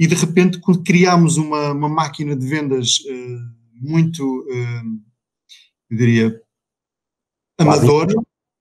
E 0.00 0.06
de 0.06 0.14
repente 0.14 0.58
criámos 0.82 1.36
uma, 1.36 1.72
uma 1.72 1.90
máquina 1.90 2.34
de 2.34 2.46
vendas 2.46 3.00
muito, 3.74 4.46
eu 5.90 5.96
diria, 5.96 6.40
amadora, 7.58 8.14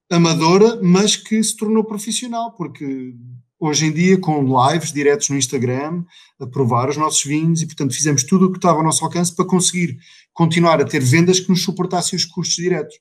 amadora, 0.10 0.80
mas 0.82 1.16
que 1.16 1.42
se 1.44 1.56
tornou 1.56 1.84
profissional, 1.84 2.54
porque 2.56 3.14
hoje 3.60 3.88
em 3.88 3.92
dia, 3.92 4.20
com 4.20 4.70
lives 4.70 4.92
diretos 4.92 5.30
no 5.30 5.38
Instagram, 5.38 6.04
a 6.40 6.48
provar 6.48 6.90
os 6.90 6.98
nossos 6.98 7.24
vinhos, 7.24 7.62
e 7.62 7.66
portanto 7.66 7.94
fizemos 7.94 8.24
tudo 8.24 8.46
o 8.46 8.52
que 8.52 8.58
estava 8.58 8.78
ao 8.78 8.84
nosso 8.84 9.04
alcance 9.04 9.36
para 9.36 9.46
conseguir 9.46 9.98
continuar 10.34 10.80
a 10.80 10.86
ter 10.86 11.02
vendas 11.02 11.40
que 11.40 11.50
nos 11.50 11.64
suportassem 11.64 12.16
os 12.16 12.26
custos 12.26 12.56
diretos. 12.56 12.96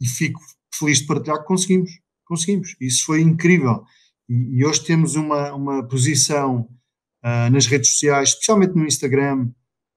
E 0.00 0.08
fico 0.08 0.40
feliz 0.74 0.98
de 0.98 1.06
partilhar 1.06 1.38
que 1.38 1.46
conseguimos. 1.46 1.90
Conseguimos. 2.24 2.74
Isso 2.80 3.04
foi 3.04 3.20
incrível. 3.20 3.84
E, 4.28 4.58
e 4.58 4.64
hoje 4.64 4.84
temos 4.84 5.14
uma, 5.14 5.52
uma 5.52 5.86
posição 5.86 6.68
uh, 7.24 7.50
nas 7.50 7.66
redes 7.66 7.90
sociais, 7.90 8.30
especialmente 8.30 8.74
no 8.74 8.86
Instagram, 8.86 9.50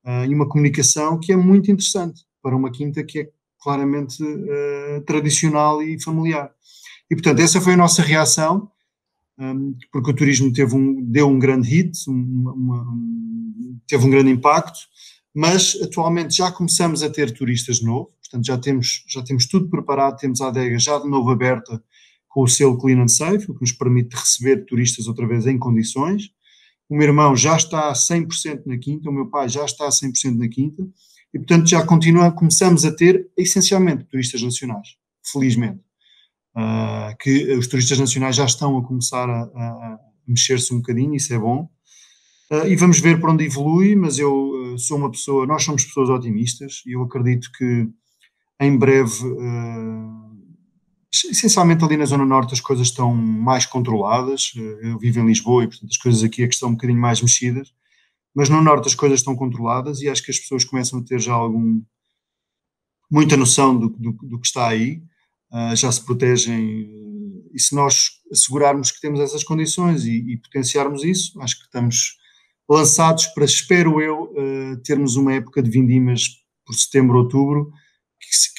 uh, 0.05 0.25
e 0.27 0.33
uma 0.35 0.47
comunicação 0.47 1.19
que 1.19 1.31
é 1.31 1.37
muito 1.37 1.71
interessante 1.71 2.21
para 2.41 2.55
uma 2.55 2.71
quinta 2.71 3.03
que 3.03 3.19
é 3.19 3.29
claramente 3.63 4.21
uh, 4.21 5.01
tradicional 5.05 5.81
e 5.81 6.01
familiar. 6.01 6.51
E, 7.09 7.15
portanto, 7.15 7.39
essa 7.39 7.61
foi 7.61 7.73
a 7.73 7.77
nossa 7.77 8.01
reação, 8.01 8.69
um, 9.39 9.75
porque 9.91 10.11
o 10.11 10.15
turismo 10.15 10.51
teve 10.51 10.75
um, 10.75 11.01
deu 11.01 11.27
um 11.27 11.39
grande 11.39 11.67
hit, 11.69 11.97
uma, 12.07 12.53
uma, 12.53 12.87
teve 13.87 14.05
um 14.05 14.09
grande 14.09 14.31
impacto, 14.31 14.79
mas 15.33 15.77
atualmente 15.81 16.35
já 16.35 16.51
começamos 16.51 17.01
a 17.01 17.09
ter 17.09 17.31
turistas 17.31 17.77
de 17.77 17.85
novo, 17.85 18.11
portanto 18.21 18.45
já 18.45 18.57
temos, 18.57 19.03
já 19.07 19.23
temos 19.23 19.47
tudo 19.47 19.69
preparado, 19.69 20.17
temos 20.17 20.41
a 20.41 20.47
adega 20.47 20.77
já 20.77 20.99
de 20.99 21.09
novo 21.09 21.29
aberta 21.31 21.81
com 22.27 22.41
o 22.41 22.47
selo 22.47 22.77
Clean 22.77 23.01
and 23.01 23.07
Safe, 23.07 23.49
o 23.49 23.53
que 23.53 23.61
nos 23.61 23.71
permite 23.71 24.15
receber 24.15 24.65
turistas 24.65 25.07
outra 25.07 25.27
vez 25.27 25.47
em 25.47 25.57
condições, 25.57 26.31
o 26.89 26.95
meu 26.95 27.07
irmão 27.07 27.35
já 27.35 27.55
está 27.55 27.89
a 27.89 27.93
100% 27.93 28.63
na 28.65 28.77
quinta, 28.77 29.09
o 29.09 29.13
meu 29.13 29.27
pai 29.27 29.47
já 29.49 29.65
está 29.65 29.85
a 29.85 29.89
100% 29.89 30.37
na 30.37 30.47
quinta, 30.47 30.83
e 31.33 31.39
portanto 31.39 31.67
já 31.67 31.85
continua, 31.85 32.31
começamos 32.31 32.85
a 32.85 32.95
ter 32.95 33.27
essencialmente 33.37 34.03
turistas 34.05 34.41
nacionais, 34.41 34.89
felizmente. 35.31 35.81
Uh, 36.55 37.17
que 37.19 37.51
os 37.55 37.65
turistas 37.65 37.97
nacionais 37.97 38.35
já 38.35 38.45
estão 38.45 38.77
a 38.77 38.83
começar 38.85 39.27
a, 39.27 39.41
a 39.41 39.99
mexer-se 40.27 40.71
um 40.71 40.77
bocadinho, 40.77 41.15
isso 41.15 41.33
é 41.33 41.39
bom. 41.39 41.67
Uh, 42.51 42.67
e 42.67 42.75
vamos 42.75 42.99
ver 42.99 43.19
para 43.19 43.31
onde 43.31 43.45
evolui, 43.45 43.95
mas 43.95 44.19
eu 44.19 44.51
uh, 44.51 44.77
sou 44.77 44.97
uma 44.97 45.09
pessoa, 45.09 45.47
nós 45.47 45.63
somos 45.63 45.83
pessoas 45.83 46.09
otimistas 46.09 46.83
e 46.85 46.91
eu 46.95 47.01
acredito 47.01 47.49
que 47.57 47.87
em 48.61 48.77
breve 48.77 49.25
essencialmente 51.13 51.83
ali 51.83 51.95
na 51.95 52.05
Zona 52.05 52.25
Norte 52.25 52.53
as 52.53 52.59
coisas 52.59 52.87
estão 52.87 53.13
mais 53.13 53.65
controladas. 53.65 54.51
Eu 54.81 54.97
vivo 54.97 55.19
em 55.19 55.27
Lisboa 55.27 55.63
e, 55.63 55.67
portanto, 55.67 55.89
as 55.91 55.97
coisas 55.97 56.23
aqui 56.23 56.43
é 56.43 56.47
que 56.47 56.53
estão 56.53 56.69
um 56.69 56.73
bocadinho 56.73 56.99
mais 56.99 57.21
mexidas. 57.21 57.73
Mas 58.35 58.49
no 58.49 58.61
Norte 58.61 58.87
as 58.87 58.95
coisas 58.95 59.19
estão 59.19 59.35
controladas 59.35 60.01
e 60.01 60.09
acho 60.09 60.23
que 60.23 60.31
as 60.31 60.39
pessoas 60.39 60.63
começam 60.63 60.99
a 60.99 61.03
ter 61.03 61.19
já 61.19 61.33
algum. 61.33 61.81
muita 63.09 63.37
noção 63.37 63.77
do, 63.77 63.89
do, 63.89 64.11
do 64.11 64.39
que 64.39 64.47
está 64.47 64.67
aí, 64.67 65.03
uh, 65.51 65.75
já 65.75 65.91
se 65.91 66.03
protegem. 66.03 66.89
E 67.53 67.59
se 67.59 67.75
nós 67.75 68.09
assegurarmos 68.31 68.91
que 68.91 68.99
temos 68.99 69.19
essas 69.19 69.43
condições 69.43 70.05
e, 70.05 70.33
e 70.33 70.37
potenciarmos 70.37 71.03
isso, 71.03 71.39
acho 71.41 71.59
que 71.59 71.65
estamos 71.65 72.17
lançados 72.67 73.27
para, 73.27 73.45
espero 73.45 74.01
eu, 74.01 74.23
uh, 74.23 74.77
termos 74.83 75.15
uma 75.15 75.33
época 75.33 75.61
de 75.61 75.69
vindimas 75.69 76.27
por 76.65 76.73
setembro, 76.73 77.19
outubro, 77.19 77.71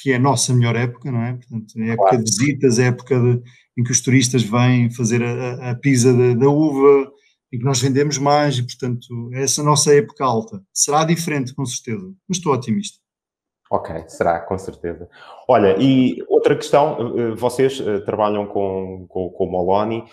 que 0.01 0.11
é 0.11 0.15
a 0.15 0.19
nossa 0.19 0.53
melhor 0.53 0.75
época, 0.75 1.11
não 1.11 1.21
é? 1.21 1.33
Portanto, 1.33 1.79
é 1.79 1.89
época 1.89 2.09
claro. 2.09 2.23
de 2.23 2.31
visitas, 2.31 2.79
é 2.79 2.83
a 2.83 2.87
época 2.87 3.19
de, 3.19 3.41
em 3.77 3.83
que 3.83 3.91
os 3.91 4.01
turistas 4.01 4.43
vêm 4.43 4.91
fazer 4.91 5.23
a, 5.23 5.71
a 5.71 5.75
pisa 5.75 6.13
da, 6.13 6.33
da, 6.33 6.49
uva 6.49 7.11
e 7.55 7.57
que 7.57 7.63
nós 7.63 7.79
vendemos 7.79 8.17
mais, 8.17 8.57
e 8.57 8.63
portanto, 8.63 9.07
é 9.31 9.43
essa 9.43 9.63
nossa 9.63 9.95
época 9.95 10.25
alta. 10.25 10.61
Será 10.73 11.05
diferente, 11.05 11.55
com 11.55 11.65
certeza, 11.65 12.13
mas 12.27 12.37
estou 12.37 12.53
otimista. 12.53 12.99
Ok, 13.71 13.95
será, 14.09 14.41
com 14.41 14.57
certeza. 14.57 15.09
Olha, 15.47 15.75
e 15.79 16.21
outra 16.27 16.53
questão, 16.53 17.17
eh, 17.17 17.35
vocês 17.35 17.79
eh, 17.79 17.99
trabalham 18.01 18.45
com, 18.45 19.05
com, 19.07 19.29
com 19.29 19.45
o 19.45 19.49
Moloni, 19.49 20.03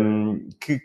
um, 0.00 0.48
que, 0.58 0.80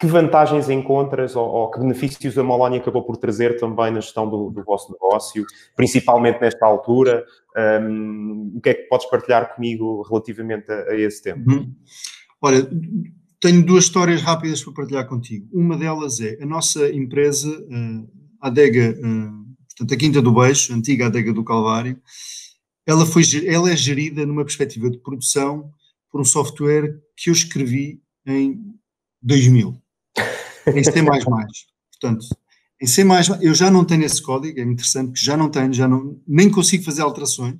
que 0.00 0.06
vantagens 0.06 0.70
encontras 0.70 1.36
ou, 1.36 1.46
ou, 1.46 1.70
que 1.70 1.78
benefícios 1.78 2.36
a 2.38 2.42
Moloni 2.42 2.78
acabou 2.78 3.02
por 3.02 3.18
trazer 3.18 3.60
também 3.60 3.90
na 3.90 4.00
gestão 4.00 4.28
do, 4.28 4.50
do 4.50 4.64
vosso 4.64 4.90
negócio, 4.92 5.44
principalmente 5.76 6.40
nesta 6.40 6.64
altura? 6.64 7.22
Um, 7.54 8.54
o 8.56 8.60
que 8.62 8.70
é 8.70 8.74
que 8.74 8.88
podes 8.88 9.08
partilhar 9.10 9.54
comigo 9.54 10.02
relativamente 10.08 10.72
a, 10.72 10.90
a 10.90 10.96
esse 10.96 11.22
tema? 11.22 11.44
Uhum. 11.46 11.74
Olha, 12.40 12.66
tenho 13.40 13.64
duas 13.64 13.84
histórias 13.84 14.22
rápidas 14.22 14.62
para 14.62 14.72
partilhar 14.72 15.06
contigo. 15.06 15.48
Uma 15.52 15.76
delas 15.76 16.20
é 16.20 16.38
a 16.42 16.46
nossa 16.46 16.88
empresa, 16.88 17.48
a 18.40 18.48
Adega, 18.48 18.98
uh, 18.98 19.56
portanto, 19.68 19.94
a 19.94 19.96
Quinta 19.96 20.22
do 20.22 20.32
Beixo, 20.32 20.72
a 20.72 20.76
antiga 20.76 21.06
Adega 21.06 21.32
do 21.32 21.44
Calvário, 21.44 22.00
ela, 22.86 23.04
foi, 23.04 23.22
ela 23.46 23.70
é 23.70 23.76
gerida 23.76 24.24
numa 24.24 24.44
perspectiva 24.44 24.90
de 24.90 24.98
produção 24.98 25.70
por 26.10 26.20
um 26.20 26.24
software 26.24 26.98
que 27.16 27.30
eu 27.30 27.34
escrevi 27.34 28.00
em 28.26 28.58
2000, 29.22 29.80
em 30.74 30.84
C++. 30.84 30.92
Portanto, 31.02 32.26
em 32.80 32.86
C++, 32.86 33.04
eu 33.40 33.54
já 33.54 33.70
não 33.70 33.84
tenho 33.84 34.04
esse 34.04 34.22
código, 34.22 34.58
é 34.58 34.62
interessante 34.62 35.12
que 35.12 35.24
já 35.24 35.36
não 35.36 35.50
tenho, 35.50 35.72
já 35.72 35.86
não, 35.86 36.20
nem 36.26 36.50
consigo 36.50 36.84
fazer 36.84 37.02
alterações, 37.02 37.56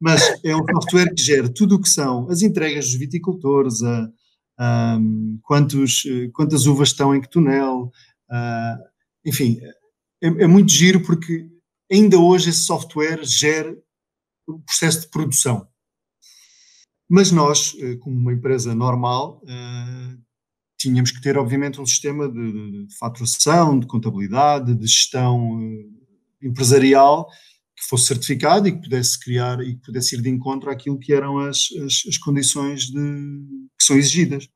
mas 0.00 0.22
é 0.44 0.54
um 0.54 0.64
software 0.64 1.12
que 1.14 1.22
gera 1.22 1.48
tudo 1.48 1.76
o 1.76 1.80
que 1.80 1.88
são 1.88 2.28
as 2.30 2.42
entregas 2.42 2.86
dos 2.86 2.94
viticultores, 2.94 3.82
a, 3.82 4.08
a, 4.58 4.98
quantos, 5.42 6.02
quantas 6.32 6.66
uvas 6.66 6.88
estão 6.88 7.14
em 7.14 7.20
que 7.20 7.28
túnel, 7.28 7.90
a, 8.30 8.78
enfim, 9.24 9.58
é, 10.22 10.28
é, 10.28 10.46
muito 10.46 10.72
giro 10.72 11.02
porque 11.02 11.46
ainda 11.90 12.18
hoje 12.18 12.50
esse 12.50 12.60
software 12.60 13.24
gera 13.24 13.76
o 14.46 14.60
processo 14.60 15.02
de 15.02 15.08
produção. 15.08 15.68
Mas 17.08 17.30
nós, 17.30 17.74
eh, 17.78 17.96
como 17.96 18.16
uma 18.16 18.32
empresa 18.32 18.74
normal, 18.74 19.40
eh, 19.46 20.16
tínhamos 20.78 21.10
que 21.10 21.20
ter, 21.20 21.38
obviamente, 21.38 21.80
um 21.80 21.86
sistema 21.86 22.28
de, 22.28 22.86
faturação, 22.98 23.78
de 23.78 23.86
contabilidade, 23.86 24.74
de 24.74 24.86
gestão 24.86 25.60
eh, 25.60 26.46
empresarial 26.46 27.28
que 27.76 27.86
fosse 27.88 28.06
certificado 28.06 28.66
e 28.66 28.72
que 28.72 28.82
pudesse 28.82 29.20
criar 29.20 29.60
e 29.60 29.74
que 29.74 29.82
pudesse 29.82 30.16
ir 30.16 30.22
de 30.22 30.30
encontro 30.30 30.70
àquilo 30.70 30.98
que 30.98 31.12
eram 31.12 31.38
as, 31.38 31.68
as, 31.84 32.02
as 32.08 32.18
condições 32.18 32.86
de, 32.86 32.98
que 33.78 33.84
são 33.84 33.96
exigidas. 33.96 34.48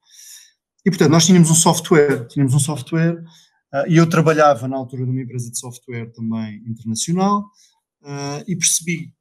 E, 0.84 0.90
portanto, 0.90 1.10
nós 1.10 1.26
tínhamos 1.26 1.50
um 1.50 1.54
software, 1.54 2.26
tínhamos 2.28 2.54
um 2.54 2.58
software, 2.58 3.22
uh, 3.74 3.86
e 3.86 3.96
eu 3.98 4.08
trabalhava 4.08 4.66
na 4.66 4.76
altura 4.76 5.04
numa 5.04 5.20
empresa 5.20 5.50
de 5.50 5.58
software 5.58 6.10
também 6.12 6.62
internacional, 6.66 7.42
uh, 8.02 8.42
e 8.48 8.56
percebi 8.56 9.12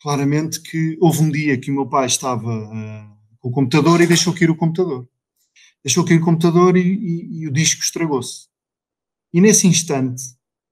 claramente 0.00 0.62
que 0.62 0.96
houve 1.00 1.22
um 1.22 1.30
dia 1.30 1.58
que 1.58 1.72
o 1.72 1.74
meu 1.74 1.88
pai 1.88 2.06
estava 2.06 2.48
uh, 2.48 3.18
com 3.40 3.48
o 3.48 3.52
computador 3.52 4.00
e 4.00 4.06
deixou 4.06 4.32
cair 4.32 4.50
o 4.50 4.56
computador. 4.56 5.08
Deixou 5.84 6.04
cair 6.04 6.20
o 6.20 6.24
computador 6.24 6.76
e, 6.76 6.80
e, 6.80 7.40
e 7.40 7.48
o 7.48 7.52
disco 7.52 7.82
estragou-se. 7.82 8.46
E 9.32 9.40
nesse 9.40 9.66
instante, 9.66 10.22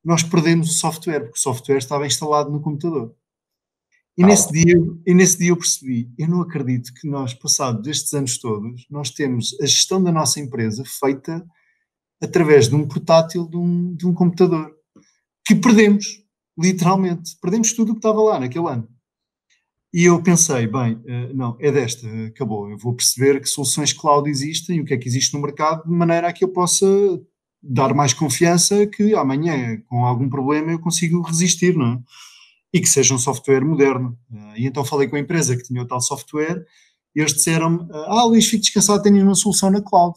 nós 0.06 0.22
perdemos 0.22 0.70
o 0.70 0.72
software, 0.72 1.18
porque 1.18 1.36
o 1.36 1.42
software 1.42 1.78
estava 1.78 2.06
instalado 2.06 2.48
no 2.48 2.60
computador. 2.60 3.12
E, 4.16 4.22
ah. 4.22 4.26
nesse, 4.28 4.52
dia, 4.52 4.76
e 5.04 5.12
nesse 5.12 5.36
dia 5.36 5.48
eu 5.48 5.56
percebi, 5.56 6.08
eu 6.16 6.28
não 6.28 6.40
acredito 6.42 6.94
que 6.94 7.08
nós, 7.08 7.34
passados 7.34 7.88
estes 7.88 8.14
anos 8.14 8.38
todos, 8.38 8.86
nós 8.88 9.10
temos 9.10 9.56
a 9.60 9.66
gestão 9.66 10.00
da 10.00 10.12
nossa 10.12 10.38
empresa 10.38 10.84
feita 10.86 11.44
através 12.22 12.68
de 12.68 12.76
um 12.76 12.86
portátil 12.86 13.48
de 13.48 13.56
um, 13.56 13.96
de 13.96 14.06
um 14.06 14.14
computador, 14.14 14.72
que 15.44 15.56
perdemos, 15.56 16.22
literalmente. 16.56 17.36
Perdemos 17.42 17.72
tudo 17.72 17.90
o 17.90 17.94
que 17.94 17.98
estava 17.98 18.22
lá 18.22 18.38
naquele 18.38 18.68
ano. 18.68 18.88
E 19.92 20.04
eu 20.04 20.22
pensei, 20.22 20.68
bem, 20.68 21.02
eh, 21.04 21.32
não, 21.32 21.56
é 21.58 21.72
desta, 21.72 22.06
acabou. 22.26 22.70
Eu 22.70 22.78
vou 22.78 22.94
perceber 22.94 23.40
que 23.40 23.48
soluções 23.48 23.92
cloud 23.92 24.30
existem 24.30 24.76
e 24.76 24.80
o 24.80 24.84
que 24.84 24.94
é 24.94 24.96
que 24.98 25.08
existe 25.08 25.34
no 25.34 25.42
mercado, 25.42 25.82
de 25.82 25.90
maneira 25.90 26.28
a 26.28 26.32
que 26.32 26.44
eu 26.44 26.48
possa 26.48 26.86
dar 27.62 27.94
mais 27.94 28.12
confiança 28.12 28.86
que 28.86 29.14
amanhã, 29.14 29.80
com 29.88 30.04
algum 30.04 30.28
problema, 30.28 30.72
eu 30.72 30.78
consigo 30.78 31.22
resistir, 31.22 31.76
não 31.76 31.94
é? 31.94 31.98
E 32.72 32.80
que 32.80 32.88
seja 32.88 33.14
um 33.14 33.18
software 33.18 33.64
moderno. 33.64 34.18
Eh, 34.32 34.60
e 34.60 34.66
então 34.66 34.84
falei 34.84 35.08
com 35.08 35.16
a 35.16 35.20
empresa 35.20 35.56
que 35.56 35.62
tinha 35.62 35.82
o 35.82 35.86
tal 35.86 36.00
software 36.00 36.64
e 37.14 37.20
eles 37.20 37.32
disseram-me: 37.32 37.88
Ah, 37.90 38.24
Luís, 38.24 38.46
fique 38.46 38.62
descansado, 38.62 39.02
tenho 39.02 39.24
uma 39.24 39.34
solução 39.34 39.70
na 39.70 39.80
cloud. 39.80 40.14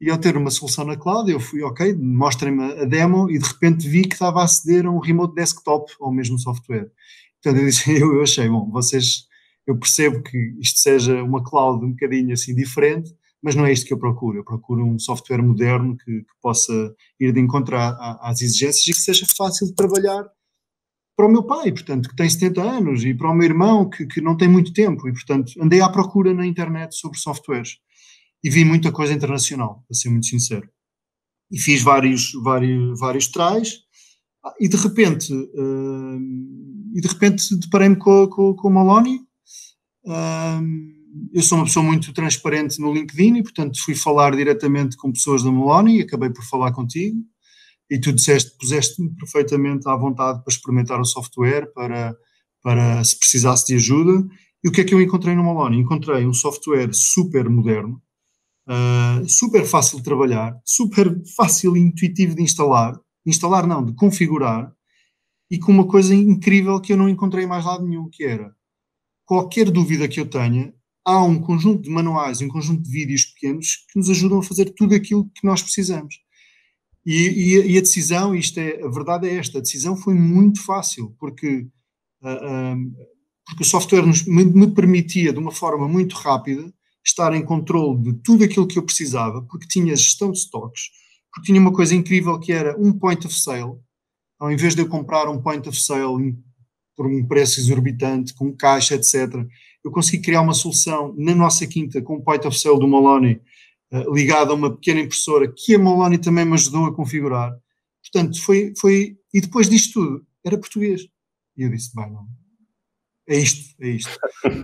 E 0.00 0.10
ao 0.10 0.18
ter 0.18 0.36
uma 0.36 0.50
solução 0.50 0.84
na 0.84 0.96
cloud, 0.96 1.30
eu 1.30 1.40
fui, 1.40 1.62
ok, 1.62 1.92
mostrem-me 1.94 2.62
a 2.80 2.84
demo 2.84 3.28
e 3.28 3.38
de 3.38 3.44
repente 3.44 3.88
vi 3.88 4.02
que 4.02 4.14
estava 4.14 4.40
a 4.40 4.44
aceder 4.44 4.86
a 4.86 4.90
um 4.90 5.00
remote 5.00 5.34
desktop 5.34 5.92
ao 6.00 6.12
mesmo 6.12 6.38
software. 6.38 6.88
Portanto, 7.42 7.60
eu, 7.60 7.66
disse, 7.66 7.90
eu, 8.00 8.14
eu 8.14 8.22
achei, 8.22 8.48
bom, 8.48 8.70
vocês, 8.70 9.26
eu 9.66 9.76
percebo 9.76 10.22
que 10.22 10.38
isto 10.60 10.78
seja 10.78 11.22
uma 11.22 11.42
cloud 11.42 11.84
um 11.84 11.90
bocadinho 11.90 12.32
assim 12.32 12.54
diferente, 12.54 13.12
mas 13.42 13.54
não 13.54 13.64
é 13.66 13.72
isto 13.72 13.86
que 13.86 13.92
eu 13.92 13.98
procuro. 13.98 14.38
Eu 14.38 14.44
procuro 14.44 14.84
um 14.84 14.98
software 14.98 15.42
moderno 15.42 15.96
que, 15.96 16.04
que 16.04 16.34
possa 16.40 16.72
ir 17.18 17.32
de 17.32 17.40
encontrar 17.40 17.96
às 18.20 18.42
exigências 18.42 18.86
e 18.86 18.92
que 18.92 19.00
seja 19.00 19.26
fácil 19.36 19.66
de 19.66 19.74
trabalhar 19.74 20.28
para 21.16 21.26
o 21.26 21.30
meu 21.30 21.42
pai, 21.42 21.72
portanto, 21.72 22.08
que 22.08 22.14
tem 22.14 22.30
70 22.30 22.62
anos, 22.62 23.04
e 23.04 23.12
para 23.12 23.28
o 23.28 23.34
meu 23.34 23.44
irmão, 23.44 23.90
que, 23.90 24.06
que 24.06 24.20
não 24.20 24.36
tem 24.36 24.46
muito 24.46 24.72
tempo, 24.72 25.08
e 25.08 25.12
portanto, 25.12 25.52
andei 25.60 25.80
à 25.80 25.88
procura 25.88 26.32
na 26.32 26.46
internet 26.46 26.94
sobre 26.94 27.18
softwares 27.18 27.78
e 28.42 28.48
vi 28.48 28.64
muita 28.64 28.92
coisa 28.92 29.12
internacional, 29.12 29.82
para 29.88 29.96
ser 29.96 30.10
muito 30.10 30.26
sincero. 30.26 30.70
E 31.50 31.58
fiz 31.58 31.82
vários, 31.82 32.30
vários, 32.40 33.00
vários 33.00 33.26
tries, 33.26 33.80
e 34.60 34.68
de 34.68 34.76
repente, 34.76 35.32
uh, 35.34 36.20
e 36.94 37.00
de 37.00 37.08
repente 37.08 37.56
deparei-me 37.56 37.96
com, 37.96 38.28
com, 38.28 38.54
com 38.54 38.68
o 38.68 38.70
Maloney. 38.70 39.18
Uh, 40.04 40.97
eu 41.32 41.42
sou 41.42 41.58
uma 41.58 41.64
pessoa 41.64 41.84
muito 41.84 42.12
transparente 42.12 42.80
no 42.80 42.92
LinkedIn 42.92 43.36
e, 43.36 43.42
portanto, 43.42 43.78
fui 43.82 43.94
falar 43.94 44.34
diretamente 44.34 44.96
com 44.96 45.12
pessoas 45.12 45.42
da 45.42 45.50
Maloney 45.50 45.98
e 45.98 46.02
acabei 46.02 46.30
por 46.30 46.44
falar 46.44 46.72
contigo. 46.72 47.18
E 47.90 47.98
tu 47.98 48.12
disseste, 48.12 48.56
puseste-me 48.58 49.14
perfeitamente 49.16 49.88
à 49.88 49.96
vontade 49.96 50.42
para 50.42 50.52
experimentar 50.52 51.00
o 51.00 51.04
software, 51.04 51.72
para, 51.72 52.14
para 52.62 53.02
se 53.04 53.18
precisasse 53.18 53.66
de 53.66 53.74
ajuda. 53.74 54.26
E 54.62 54.68
o 54.68 54.72
que 54.72 54.82
é 54.82 54.84
que 54.84 54.94
eu 54.94 55.00
encontrei 55.00 55.34
no 55.34 55.44
Maloney? 55.44 55.80
Encontrei 55.80 56.26
um 56.26 56.34
software 56.34 56.92
super 56.92 57.48
moderno, 57.48 58.02
uh, 58.68 59.26
super 59.28 59.64
fácil 59.64 59.98
de 59.98 60.04
trabalhar, 60.04 60.54
super 60.64 61.14
fácil 61.36 61.76
e 61.76 61.80
intuitivo 61.80 62.34
de 62.34 62.42
instalar. 62.42 62.98
Instalar 63.24 63.66
não, 63.66 63.84
de 63.84 63.94
configurar. 63.94 64.70
E 65.50 65.58
com 65.58 65.72
uma 65.72 65.86
coisa 65.86 66.14
incrível 66.14 66.80
que 66.80 66.92
eu 66.92 66.96
não 66.96 67.08
encontrei 67.08 67.46
mais 67.46 67.64
lado 67.64 67.86
nenhum, 67.86 68.08
que 68.10 68.24
era 68.24 68.52
qualquer 69.24 69.70
dúvida 69.70 70.08
que 70.08 70.20
eu 70.20 70.26
tenha, 70.26 70.74
há 71.08 71.24
um 71.24 71.40
conjunto 71.40 71.82
de 71.82 71.88
manuais, 71.88 72.42
um 72.42 72.48
conjunto 72.48 72.82
de 72.82 72.90
vídeos 72.90 73.24
pequenos 73.24 73.86
que 73.90 73.98
nos 73.98 74.10
ajudam 74.10 74.40
a 74.40 74.42
fazer 74.42 74.66
tudo 74.76 74.94
aquilo 74.94 75.24
que 75.34 75.46
nós 75.46 75.62
precisamos. 75.62 76.16
E, 77.06 77.14
e, 77.14 77.72
e 77.72 77.78
a 77.78 77.80
decisão, 77.80 78.34
isto 78.34 78.60
é, 78.60 78.82
a 78.84 78.88
verdade 78.88 79.26
é 79.26 79.36
esta, 79.36 79.56
a 79.56 79.62
decisão 79.62 79.96
foi 79.96 80.12
muito 80.12 80.62
fácil, 80.62 81.16
porque, 81.18 81.66
uh, 82.22 83.06
porque 83.46 83.62
o 83.62 83.64
software 83.64 84.04
nos, 84.04 84.26
me, 84.26 84.44
me, 84.44 84.70
permitia, 84.70 85.32
de 85.32 85.38
uma 85.38 85.50
forma 85.50 85.88
muito 85.88 86.14
rápida, 86.14 86.70
estar 87.02 87.34
em 87.34 87.42
controle 87.42 88.02
de 88.02 88.12
tudo 88.22 88.44
aquilo 88.44 88.66
que 88.66 88.78
eu 88.78 88.82
precisava, 88.82 89.40
porque 89.48 89.66
tinha 89.66 89.96
gestão 89.96 90.30
de 90.30 90.38
stocks, 90.40 90.90
porque 91.32 91.46
tinha 91.46 91.60
uma 91.60 91.72
coisa 91.72 91.94
incrível 91.94 92.38
que 92.38 92.52
era 92.52 92.78
um 92.78 92.92
point 92.92 93.26
of 93.26 93.34
sale, 93.34 93.78
ao 94.38 94.52
invés 94.52 94.74
de 94.74 94.82
eu 94.82 94.88
comprar 94.88 95.26
um 95.30 95.40
point 95.40 95.66
of 95.66 95.80
sale 95.80 96.36
por 96.94 97.06
um 97.06 97.24
preço 97.26 97.60
exorbitante, 97.60 98.34
com 98.34 98.54
caixa, 98.54 98.96
etc., 98.96 99.46
eu 99.88 99.90
consegui 99.90 100.22
criar 100.22 100.42
uma 100.42 100.52
solução 100.52 101.14
na 101.16 101.34
nossa 101.34 101.66
quinta 101.66 102.02
com 102.02 102.16
o 102.16 102.22
point 102.22 102.46
of 102.46 102.58
sale 102.58 102.78
do 102.78 102.86
Maloney 102.86 103.40
uh, 103.90 104.14
ligado 104.14 104.52
a 104.52 104.54
uma 104.54 104.70
pequena 104.70 105.00
impressora 105.00 105.50
que 105.50 105.74
a 105.74 105.78
Maloney 105.78 106.18
também 106.18 106.44
me 106.44 106.54
ajudou 106.54 106.84
a 106.84 106.94
configurar. 106.94 107.56
Portanto, 108.02 108.40
foi, 108.42 108.74
foi. 108.78 109.16
E 109.32 109.40
depois 109.40 109.68
disto 109.68 109.94
tudo, 109.94 110.26
era 110.44 110.58
português. 110.58 111.08
E 111.56 111.62
eu 111.62 111.70
disse: 111.70 111.94
bem, 111.94 112.10
não. 112.10 112.28
É 113.26 113.38
isto, 113.38 113.74
é 113.80 113.88
isto. 113.88 114.18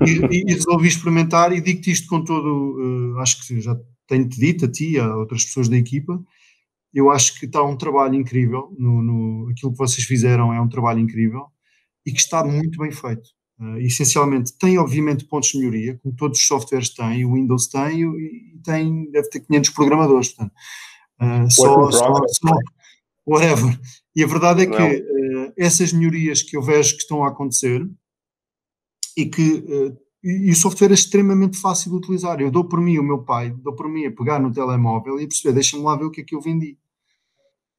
E, 0.07 0.51
e, 0.51 0.55
resolvi 0.55 0.89
experimentar 0.89 1.53
e 1.53 1.61
digo-te 1.61 1.91
isto 1.91 2.07
com 2.07 2.23
todo. 2.23 3.15
Uh, 3.15 3.19
acho 3.19 3.47
que 3.47 3.61
já 3.61 3.79
tenho-te 4.07 4.39
dito 4.39 4.67
a 4.67 4.71
ti 4.71 4.99
a 4.99 5.17
outras 5.17 5.45
pessoas 5.45 5.69
da 5.69 5.77
equipa. 5.77 6.23
Eu 6.93 7.11
acho 7.11 7.39
que 7.39 7.47
está 7.47 7.63
um 7.63 7.77
trabalho 7.77 8.15
incrível. 8.15 8.75
No, 8.79 9.03
no, 9.03 9.51
aquilo 9.51 9.73
que 9.73 9.79
vocês 9.79 10.07
fizeram 10.07 10.53
é 10.53 10.61
um 10.61 10.69
trabalho 10.69 11.01
incrível 11.01 11.47
e 12.07 12.13
que 12.13 12.21
está 12.21 12.45
muito 12.45 12.79
bem 12.79 12.93
feito. 12.93 13.34
Uh, 13.59 13.79
essencialmente 13.79 14.53
tem 14.59 14.79
obviamente 14.79 15.25
pontos 15.25 15.51
de 15.51 15.59
melhoria, 15.59 15.99
como 16.03 16.14
todos 16.17 16.40
os 16.40 16.47
softwares 16.47 16.88
têm, 16.88 17.25
o 17.25 17.35
Windows 17.35 17.69
tem 17.69 18.03
e 18.03 18.61
tem, 18.64 19.09
deve 19.12 19.29
ter 19.31 19.40
500 19.40 19.71
programadores, 19.71 20.29
portanto, 20.31 20.53
uh, 21.21 21.51
só, 21.51 21.90
só, 21.93 22.14
só, 22.29 22.57
whatever. 23.25 23.79
E 24.17 24.25
a 24.25 24.27
verdade 24.27 24.62
é 24.62 24.67
que 24.67 24.83
uh, 24.83 25.53
essas 25.57 25.93
melhorias 25.93 26.43
que 26.43 26.57
eu 26.57 26.62
vejo 26.62 26.97
que 26.97 27.03
estão 27.03 27.23
a 27.25 27.29
acontecer 27.29 27.88
e 29.17 29.27
que 29.27 29.64
e, 30.25 30.49
e, 30.49 30.51
o 30.51 30.57
software 30.57 30.90
é 30.90 30.95
extremamente 30.95 31.59
fácil 31.59 31.90
de 31.90 31.99
utilizar. 31.99 32.40
Eu 32.40 32.51
dou 32.51 32.64
por 32.64 32.81
mim, 32.81 32.99
o 32.99 33.05
meu 33.05 33.23
pai, 33.23 33.51
dou 33.51 33.75
por 33.75 33.88
mim 33.88 34.07
a 34.07 34.11
pegar 34.11 34.40
no 34.40 34.51
telemóvel 34.51 35.21
e 35.21 35.25
a 35.25 35.29
perceber, 35.29 35.53
deixa-me 35.53 35.83
lá 35.83 35.95
ver 35.95 36.07
o 36.07 36.11
que 36.11 36.23
é 36.23 36.25
que 36.25 36.35
eu 36.35 36.40
vendi. 36.40 36.79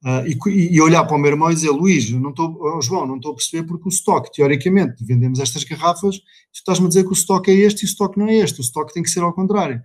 Uh, 0.06 0.24
e, 0.48 0.76
e, 0.76 0.80
olhar 0.80 1.04
para 1.04 1.16
o 1.16 1.18
meu 1.18 1.32
irmão 1.32 1.50
e 1.50 1.54
dizer, 1.54 1.70
Luís, 1.70 2.08
não 2.12 2.30
estou, 2.30 2.56
oh, 2.60 2.80
João, 2.80 3.04
não 3.08 3.16
estou 3.16 3.32
a 3.32 3.34
perceber 3.34 3.66
porque 3.66 3.88
o 3.88 3.90
estoque, 3.90 4.30
teoricamente, 4.32 5.04
vendemos 5.04 5.40
estas 5.40 5.64
garrafas, 5.64 6.18
tu 6.18 6.24
estás-me 6.54 6.86
a 6.86 6.88
dizer 6.88 7.02
que 7.02 7.10
o 7.10 7.12
estoque 7.12 7.50
é 7.50 7.54
este 7.54 7.82
e 7.82 7.86
o 7.86 7.88
estoque 7.88 8.16
não 8.16 8.28
é 8.28 8.36
este, 8.36 8.60
o 8.60 8.62
estoque 8.62 8.94
tem 8.94 9.02
que 9.02 9.10
ser 9.10 9.24
ao 9.24 9.32
contrário. 9.32 9.82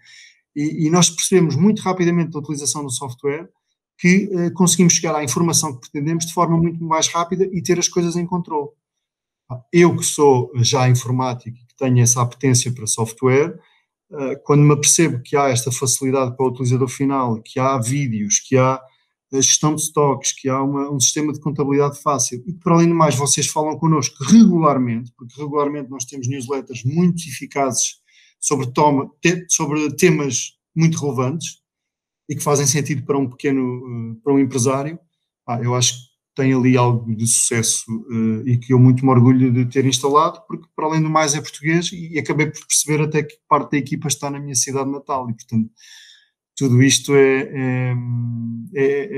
E, 0.55 0.85
e 0.85 0.89
nós 0.91 1.09
percebemos 1.09 1.55
muito 1.55 1.81
rapidamente 1.81 2.29
da 2.29 2.37
utilização 2.37 2.83
do 2.83 2.91
software 2.91 3.49
que 3.97 4.29
uh, 4.31 4.53
conseguimos 4.53 4.93
chegar 4.93 5.15
à 5.15 5.23
informação 5.23 5.73
que 5.73 5.89
pretendemos 5.89 6.27
de 6.27 6.33
forma 6.33 6.55
muito 6.55 6.83
mais 6.83 7.07
rápida 7.07 7.49
e 7.51 7.59
ter 7.59 7.79
as 7.79 7.87
coisas 7.87 8.15
em 8.15 8.25
controle. 8.25 8.69
Eu 9.73 9.95
que 9.95 10.05
sou 10.05 10.51
já 10.57 10.87
informático 10.87 11.57
e 11.57 11.65
que 11.65 11.75
tenho 11.75 11.99
essa 11.99 12.21
apetência 12.21 12.71
para 12.71 12.85
software, 12.85 13.59
uh, 14.11 14.39
quando 14.43 14.61
me 14.61 14.73
apercebo 14.73 15.19
que 15.23 15.35
há 15.35 15.49
esta 15.49 15.71
facilidade 15.71 16.37
para 16.37 16.45
o 16.45 16.49
utilizador 16.49 16.89
final, 16.89 17.41
que 17.41 17.59
há 17.59 17.79
vídeos, 17.79 18.37
que 18.37 18.55
há 18.55 18.79
a 19.33 19.37
gestão 19.37 19.75
de 19.75 19.81
estoques, 19.81 20.33
que 20.33 20.49
há 20.49 20.61
uma, 20.61 20.91
um 20.91 20.99
sistema 20.99 21.31
de 21.31 21.39
contabilidade 21.39 22.01
fácil. 22.01 22.43
E 22.47 22.53
que, 22.53 22.59
para 22.59 22.75
além 22.75 22.89
do 22.89 22.95
mais, 22.95 23.15
vocês 23.15 23.47
falam 23.47 23.77
connosco 23.77 24.23
regularmente, 24.23 25.11
porque 25.17 25.39
regularmente 25.39 25.89
nós 25.89 26.05
temos 26.05 26.27
newsletters 26.27 26.83
muito 26.83 27.21
eficazes 27.27 28.01
sobre, 28.39 28.67
toma, 28.71 29.09
te, 29.21 29.45
sobre 29.49 29.95
temas 29.95 30.57
muito 30.75 30.99
relevantes 30.99 31.61
e 32.29 32.35
que 32.35 32.43
fazem 32.43 32.65
sentido 32.65 33.03
para 33.03 33.17
um 33.17 33.29
pequeno, 33.29 34.19
para 34.23 34.33
um 34.33 34.39
empresário, 34.39 34.99
ah, 35.47 35.59
eu 35.61 35.75
acho 35.75 35.93
que 35.93 36.11
tem 36.35 36.53
ali 36.53 36.77
algo 36.77 37.13
de 37.13 37.27
sucesso 37.27 37.83
uh, 37.91 38.47
e 38.47 38.57
que 38.57 38.73
eu 38.73 38.79
muito 38.79 39.05
me 39.05 39.11
orgulho 39.11 39.51
de 39.51 39.65
ter 39.65 39.85
instalado, 39.85 40.41
porque 40.47 40.65
para 40.75 40.85
além 40.85 41.01
do 41.01 41.09
mais 41.09 41.35
é 41.35 41.41
português 41.41 41.91
e 41.91 42.17
acabei 42.17 42.47
por 42.47 42.65
perceber 42.65 43.03
até 43.03 43.23
que 43.23 43.35
parte 43.49 43.71
da 43.71 43.77
equipa 43.77 44.07
está 44.07 44.29
na 44.29 44.39
minha 44.39 44.55
cidade 44.55 44.89
natal. 44.89 45.29
E 45.29 45.33
portanto 45.33 45.69
tudo 46.55 46.81
isto 46.81 47.13
é, 47.15 47.41
é, 47.41 47.95
é, 48.75 49.17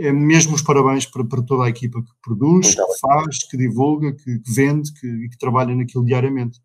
é, 0.00 0.08
é 0.08 0.12
mesmo 0.12 0.54
os 0.54 0.62
parabéns 0.62 1.06
para, 1.06 1.24
para, 1.24 1.42
toda 1.42 1.64
a 1.64 1.68
equipa 1.68 2.02
que 2.02 2.10
produz, 2.22 2.74
que 2.74 2.98
faz, 3.00 3.48
que 3.48 3.56
divulga, 3.56 4.12
que, 4.12 4.38
que 4.38 4.52
vende 4.52 4.92
que, 4.92 5.06
e 5.06 5.28
que 5.28 5.38
trabalha 5.38 5.74
naquilo 5.74 6.04
diariamente. 6.04 6.60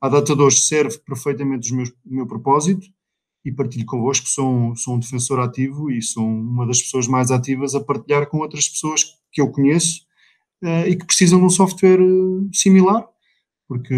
A 0.00 0.08
data 0.08 0.34
de 0.34 0.42
hoje 0.42 0.60
serve 0.60 0.98
perfeitamente 0.98 1.74
meus, 1.74 1.88
o 1.88 1.94
meu 2.14 2.26
propósito 2.26 2.86
e 3.44 3.52
partilho 3.52 3.86
convosco 3.86 4.28
sou, 4.28 4.76
sou 4.76 4.94
um 4.94 4.98
defensor 4.98 5.40
ativo 5.40 5.90
e 5.90 6.02
sou 6.02 6.24
uma 6.24 6.66
das 6.66 6.82
pessoas 6.82 7.08
mais 7.08 7.30
ativas 7.30 7.74
a 7.74 7.80
partilhar 7.80 8.28
com 8.28 8.38
outras 8.38 8.68
pessoas 8.68 9.04
que 9.32 9.40
eu 9.40 9.50
conheço 9.50 10.02
uh, 10.62 10.86
e 10.86 10.96
que 10.96 11.06
precisam 11.06 11.38
de 11.38 11.44
um 11.46 11.50
software 11.50 12.00
eh, 12.00 12.48
similar, 12.52 13.06
porque, 13.66 13.94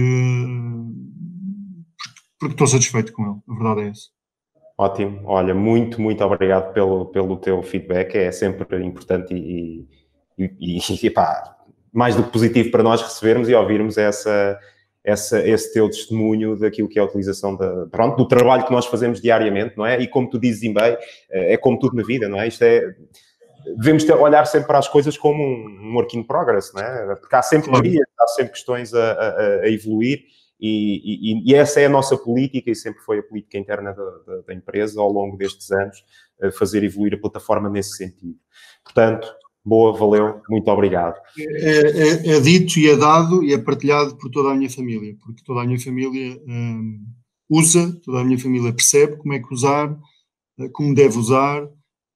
porque 2.39 2.55
estou 2.55 2.67
satisfeito 2.67 3.13
com 3.13 3.25
ele, 3.25 3.41
a 3.49 3.55
verdade 3.55 3.81
é 3.83 3.89
essa. 3.91 4.20
Ótimo, 4.81 5.21
olha, 5.27 5.55
muito, 5.55 6.01
muito 6.01 6.25
obrigado 6.25 6.73
pelo, 6.73 7.05
pelo 7.05 7.37
teu 7.37 7.63
feedback, 7.63 8.15
é 8.17 8.33
sempre 8.33 8.83
importante 8.83 9.35
e, 9.35 9.87
e, 10.39 10.79
e, 10.79 11.07
e 11.07 11.11
pá, 11.11 11.55
mais 11.93 12.17
do 12.17 12.23
que 12.23 12.33
positivo 12.33 12.71
para 12.71 12.83
nós 12.83 13.03
recebermos 13.03 13.51
e 13.51 13.55
ouvirmos 13.55 13.99
essa, 13.99 14.59
essa, 15.05 15.47
esse 15.47 15.75
teu 15.75 15.87
testemunho 15.87 16.59
daquilo 16.59 16.89
que 16.89 16.99
é 16.99 17.03
a 17.03 17.05
utilização 17.05 17.55
da, 17.57 17.89
pronto, 17.91 18.17
do 18.17 18.27
trabalho 18.27 18.65
que 18.65 18.73
nós 18.73 18.87
fazemos 18.87 19.21
diariamente, 19.21 19.77
não 19.77 19.85
é? 19.85 20.01
E 20.01 20.09
como 20.09 20.31
tu 20.31 20.39
dizes 20.39 20.63
bem, 20.73 20.97
é 21.29 21.59
como 21.59 21.79
tudo 21.79 21.95
na 21.95 22.03
vida, 22.03 22.27
não 22.27 22.41
é? 22.41 22.49
Isto 22.49 22.63
é 22.63 22.81
devemos 23.77 24.03
ter, 24.03 24.15
olhar 24.15 24.47
sempre 24.47 24.67
para 24.67 24.79
as 24.79 24.89
coisas 24.89 25.19
como 25.19 25.43
um, 25.43 25.91
um 25.91 25.95
work 25.95 26.17
in 26.17 26.23
progress, 26.23 26.73
não 26.73 26.81
é? 26.81 27.17
Porque 27.17 27.37
há 27.37 27.43
sempre 27.43 27.71
melhorias, 27.71 28.07
há 28.19 28.27
sempre 28.29 28.53
questões 28.53 28.95
a, 28.95 29.13
a, 29.13 29.61
a 29.65 29.69
evoluir 29.69 30.23
e, 30.61 31.33
e, 31.33 31.51
e, 31.51 31.55
essa 31.55 31.81
é 31.81 31.87
a 31.87 31.91
nossa 31.91 32.17
política 32.17 32.71
e 32.71 32.75
sempre 32.75 33.01
foi 33.03 33.19
a 33.19 33.23
política 33.23 33.57
interna 33.57 33.93
da, 33.93 34.11
da, 34.27 34.41
da 34.49 34.55
empresa 34.55 35.01
ao 35.01 35.11
longo 35.11 35.37
destes 35.37 35.71
anos, 35.71 36.05
fazer 36.59 36.85
evoluir 36.85 37.15
a 37.15 37.19
plataforma 37.19 37.69
nesse 37.69 37.97
sentido. 37.97 38.37
Portanto, 38.85 39.29
boa, 39.65 39.97
valeu, 39.97 40.41
muito 40.49 40.69
obrigado. 40.71 41.17
É, 41.39 41.81
é, 41.81 42.37
é, 42.37 42.41
dito 42.41 42.79
e 42.79 42.89
é 42.89 42.97
dado 42.97 43.43
e 43.43 43.53
é 43.53 43.59
partilhado 43.59 44.17
por 44.17 44.31
toda 44.31 44.51
a 44.51 44.55
minha 44.55 44.71
família, 44.71 45.17
porque 45.25 45.43
toda 45.45 45.63
a 45.63 45.65
minha 45.65 45.81
família 45.81 46.41
hum, 46.47 47.05
usa, 47.49 47.99
toda 48.05 48.21
a 48.21 48.25
minha 48.25 48.39
família 48.39 48.73
percebe 48.73 49.17
como 49.17 49.35
é 49.35 49.39
que 49.39 49.53
usar, 49.53 49.97
como 50.73 50.95
deve 50.95 51.19
usar, 51.19 51.69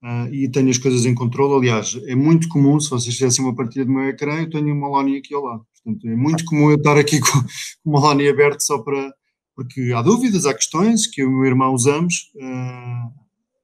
Uh, 0.05 0.29
e 0.35 0.51
tenho 0.51 0.69
as 0.69 0.77
coisas 0.77 1.07
em 1.07 1.15
controle. 1.15 1.55
Aliás, 1.55 1.99
é 2.07 2.15
muito 2.15 2.47
comum, 2.49 2.79
se 2.79 2.91
vocês 2.91 3.15
fizessem 3.15 3.43
uma 3.43 3.55
partida 3.55 3.87
do 3.87 3.91
meu 3.91 4.07
ecrã, 4.07 4.43
eu 4.43 4.51
tenho 4.51 4.75
uma 4.75 4.87
Loni 4.87 5.17
aqui 5.17 5.35
ao 5.35 5.43
lado. 5.43 5.67
Portanto, 5.83 6.07
é 6.07 6.15
muito 6.15 6.45
comum 6.45 6.71
eu 6.71 6.77
estar 6.77 6.99
aqui 6.99 7.21
com, 7.25 7.43
uma 7.83 8.01
Loni 8.01 8.29
aberta 8.29 8.61
só 8.61 8.79
para. 8.79 9.15
Porque 9.57 9.93
há 9.97 10.03
dúvidas, 10.03 10.45
há 10.45 10.53
questões 10.53 11.07
que 11.07 11.23
eu 11.23 11.31
e 11.31 11.33
o 11.33 11.37
meu 11.39 11.47
irmão 11.47 11.73
usamos. 11.73 12.31
Uh, 12.35 13.09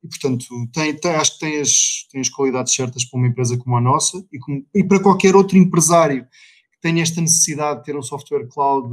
e, 0.03 0.09
portanto, 0.09 0.46
tem, 0.72 0.96
tem, 0.96 1.11
acho 1.11 1.35
que 1.35 1.40
tem 1.40 1.61
as, 1.61 2.07
tem 2.11 2.22
as 2.22 2.31
qualidades 2.31 2.74
certas 2.74 3.05
para 3.05 3.18
uma 3.18 3.26
empresa 3.26 3.59
como 3.59 3.76
a 3.76 3.81
nossa 3.81 4.16
e, 4.33 4.38
e 4.81 4.83
para 4.83 5.03
qualquer 5.03 5.37
outro 5.37 5.59
empresário 5.59 6.24
que 6.24 6.81
tenha 6.81 7.03
esta 7.03 7.20
necessidade 7.20 7.81
de 7.81 7.85
ter 7.85 7.98
um 7.98 8.03
software 8.03 8.48
cloud. 8.48 8.88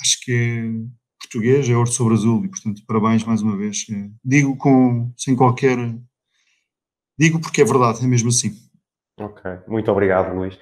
Acho 0.00 0.20
que 0.22 0.32
é 0.32 0.70
português, 1.18 1.68
é 1.68 1.76
ouro 1.76 1.90
sobre 1.90 2.14
azul. 2.14 2.44
E, 2.46 2.48
portanto, 2.48 2.82
parabéns 2.86 3.24
mais 3.24 3.42
uma 3.42 3.56
vez. 3.56 3.84
É, 3.90 4.08
digo 4.24 4.56
com, 4.56 5.12
sem 5.18 5.36
qualquer 5.36 5.76
Digo 7.18 7.40
porque 7.40 7.62
é 7.62 7.64
verdade, 7.64 8.04
é 8.04 8.06
mesmo 8.06 8.28
assim. 8.28 8.52
Ok, 9.18 9.50
muito 9.68 9.90
obrigado, 9.90 10.34
Luís. 10.34 10.58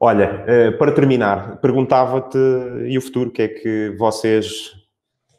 Olha, 0.00 0.44
eh, 0.46 0.70
para 0.72 0.92
terminar, 0.92 1.60
perguntava-te 1.60 2.38
e 2.88 2.96
o 2.96 3.00
futuro, 3.00 3.30
o 3.30 3.32
que 3.32 3.42
é 3.42 3.48
que 3.48 3.94
vocês 3.98 4.72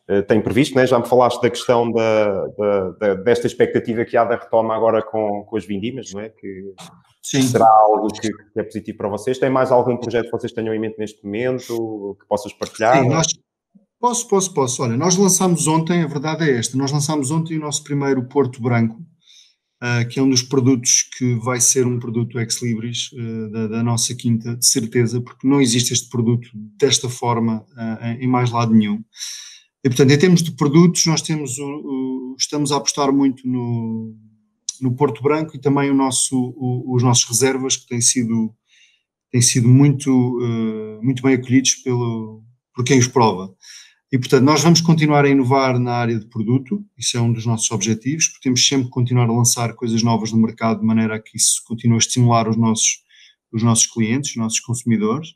eh, 0.07 0.21
têm 0.21 0.41
previsto? 0.41 0.75
Né? 0.75 0.85
Já 0.85 0.99
me 0.99 1.07
falaste 1.07 1.41
da 1.41 1.49
questão 1.49 1.91
da, 1.91 2.47
da, 2.47 2.89
da, 2.91 3.13
desta 3.15 3.47
expectativa 3.47 4.05
que 4.05 4.15
há 4.15 4.23
da 4.23 4.35
retoma 4.35 4.75
agora 4.75 5.01
com, 5.01 5.43
com 5.43 5.57
as 5.57 5.65
vindimas, 5.65 6.11
não 6.13 6.21
é? 6.21 6.29
Que 6.29 6.73
Sim. 7.21 7.41
será 7.41 7.67
algo 7.67 8.07
que, 8.07 8.29
que, 8.29 8.59
é 8.59 8.63
positivo 8.63 8.97
para 8.97 9.09
vocês. 9.09 9.39
Tem 9.39 9.49
mais 9.49 9.71
algum 9.71 9.97
projeto 9.97 10.25
que 10.25 10.31
vocês 10.31 10.51
tenham 10.51 10.73
em 10.73 10.79
mente 10.79 10.97
neste 10.99 11.23
momento, 11.23 12.17
que 12.19 12.27
possas 12.27 12.53
partilhar? 12.53 13.01
Sim, 13.01 13.09
nós, 13.09 13.27
posso, 13.99 14.27
posso, 14.27 14.53
posso. 14.53 14.83
Olha, 14.83 14.95
nós 14.95 15.17
lançámos 15.17 15.67
ontem, 15.67 16.03
a 16.03 16.07
verdade 16.07 16.49
é 16.49 16.57
esta, 16.57 16.77
nós 16.77 16.91
lançámos 16.91 17.31
ontem 17.31 17.57
o 17.57 17.61
nosso 17.61 17.83
primeiro 17.83 18.23
Porto 18.27 18.61
Branco, 18.61 18.99
uh, 19.81 20.07
que 20.07 20.19
é 20.19 20.23
um 20.23 20.29
dos 20.29 20.41
produtos 20.41 21.03
que 21.17 21.35
vai 21.35 21.59
ser 21.59 21.85
um 21.85 21.99
produto 21.99 22.39
ex 22.39 22.61
libris 22.61 23.11
uh, 23.13 23.51
da, 23.51 23.67
da, 23.67 23.83
nossa 23.83 24.13
quinta, 24.15 24.55
de 24.55 24.65
certeza, 24.65 25.21
porque 25.21 25.47
não 25.47 25.61
existe 25.61 25.93
este 25.93 26.09
produto 26.09 26.49
desta 26.77 27.09
forma 27.09 27.65
uh, 27.71 28.05
em 28.19 28.27
mais 28.27 28.51
lado 28.51 28.73
nenhum. 28.73 29.03
E, 29.83 29.89
portanto, 29.89 30.11
em 30.11 30.17
termos 30.17 30.41
de 30.41 30.51
produtos, 30.51 31.05
nós 31.05 31.21
temos 31.21 31.57
o, 31.57 31.65
o, 31.65 32.35
estamos 32.39 32.71
a 32.71 32.77
apostar 32.77 33.11
muito 33.11 33.47
no, 33.47 34.15
no 34.81 34.95
Porto 34.95 35.21
Branco 35.21 35.55
e 35.55 35.59
também 35.59 35.93
nosso, 35.93 36.35
o, 36.35 36.95
os 36.95 37.03
nossos 37.03 37.25
reservas, 37.25 37.77
que 37.77 37.87
têm 37.87 38.01
sido, 38.01 38.53
têm 39.31 39.41
sido 39.41 39.67
muito, 39.67 40.11
muito 41.03 41.21
bem 41.21 41.35
acolhidos 41.35 41.75
pelo, 41.75 42.43
por 42.73 42.83
quem 42.83 42.97
os 42.97 43.07
prova. 43.07 43.53
E, 44.15 44.17
portanto, 44.17 44.45
nós 44.45 44.63
vamos 44.63 44.79
continuar 44.79 45.25
a 45.25 45.29
inovar 45.29 45.77
na 45.77 45.91
área 45.91 46.17
de 46.17 46.25
produto, 46.25 46.81
isso 46.97 47.17
é 47.17 47.19
um 47.21 47.33
dos 47.33 47.45
nossos 47.45 47.69
objetivos, 47.69 48.29
porque 48.29 48.43
temos 48.43 48.65
sempre 48.65 48.87
continuar 48.89 49.27
a 49.27 49.33
lançar 49.33 49.73
coisas 49.73 50.01
novas 50.03 50.31
no 50.31 50.41
mercado 50.41 50.79
de 50.79 50.85
maneira 50.85 51.17
a 51.17 51.19
que 51.19 51.35
isso 51.35 51.61
continue 51.67 51.95
a 51.95 51.99
estimular 51.99 52.47
os 52.47 52.55
nossos, 52.55 53.03
os 53.51 53.61
nossos 53.61 53.85
clientes, 53.87 54.29
os 54.29 54.37
nossos 54.37 54.61
consumidores. 54.61 55.35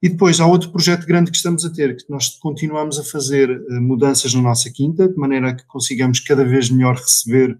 E 0.00 0.08
depois 0.08 0.38
há 0.38 0.46
outro 0.46 0.70
projeto 0.70 1.04
grande 1.04 1.32
que 1.32 1.36
estamos 1.36 1.64
a 1.64 1.72
ter, 1.72 1.96
que 1.96 2.08
nós 2.08 2.28
continuamos 2.38 2.96
a 2.96 3.02
fazer 3.02 3.50
uh, 3.50 3.82
mudanças 3.82 4.32
na 4.32 4.40
nossa 4.40 4.70
quinta, 4.70 5.08
de 5.08 5.16
maneira 5.16 5.48
a 5.48 5.54
que 5.56 5.66
consigamos 5.66 6.20
cada 6.20 6.44
vez 6.44 6.70
melhor 6.70 6.94
receber 6.94 7.58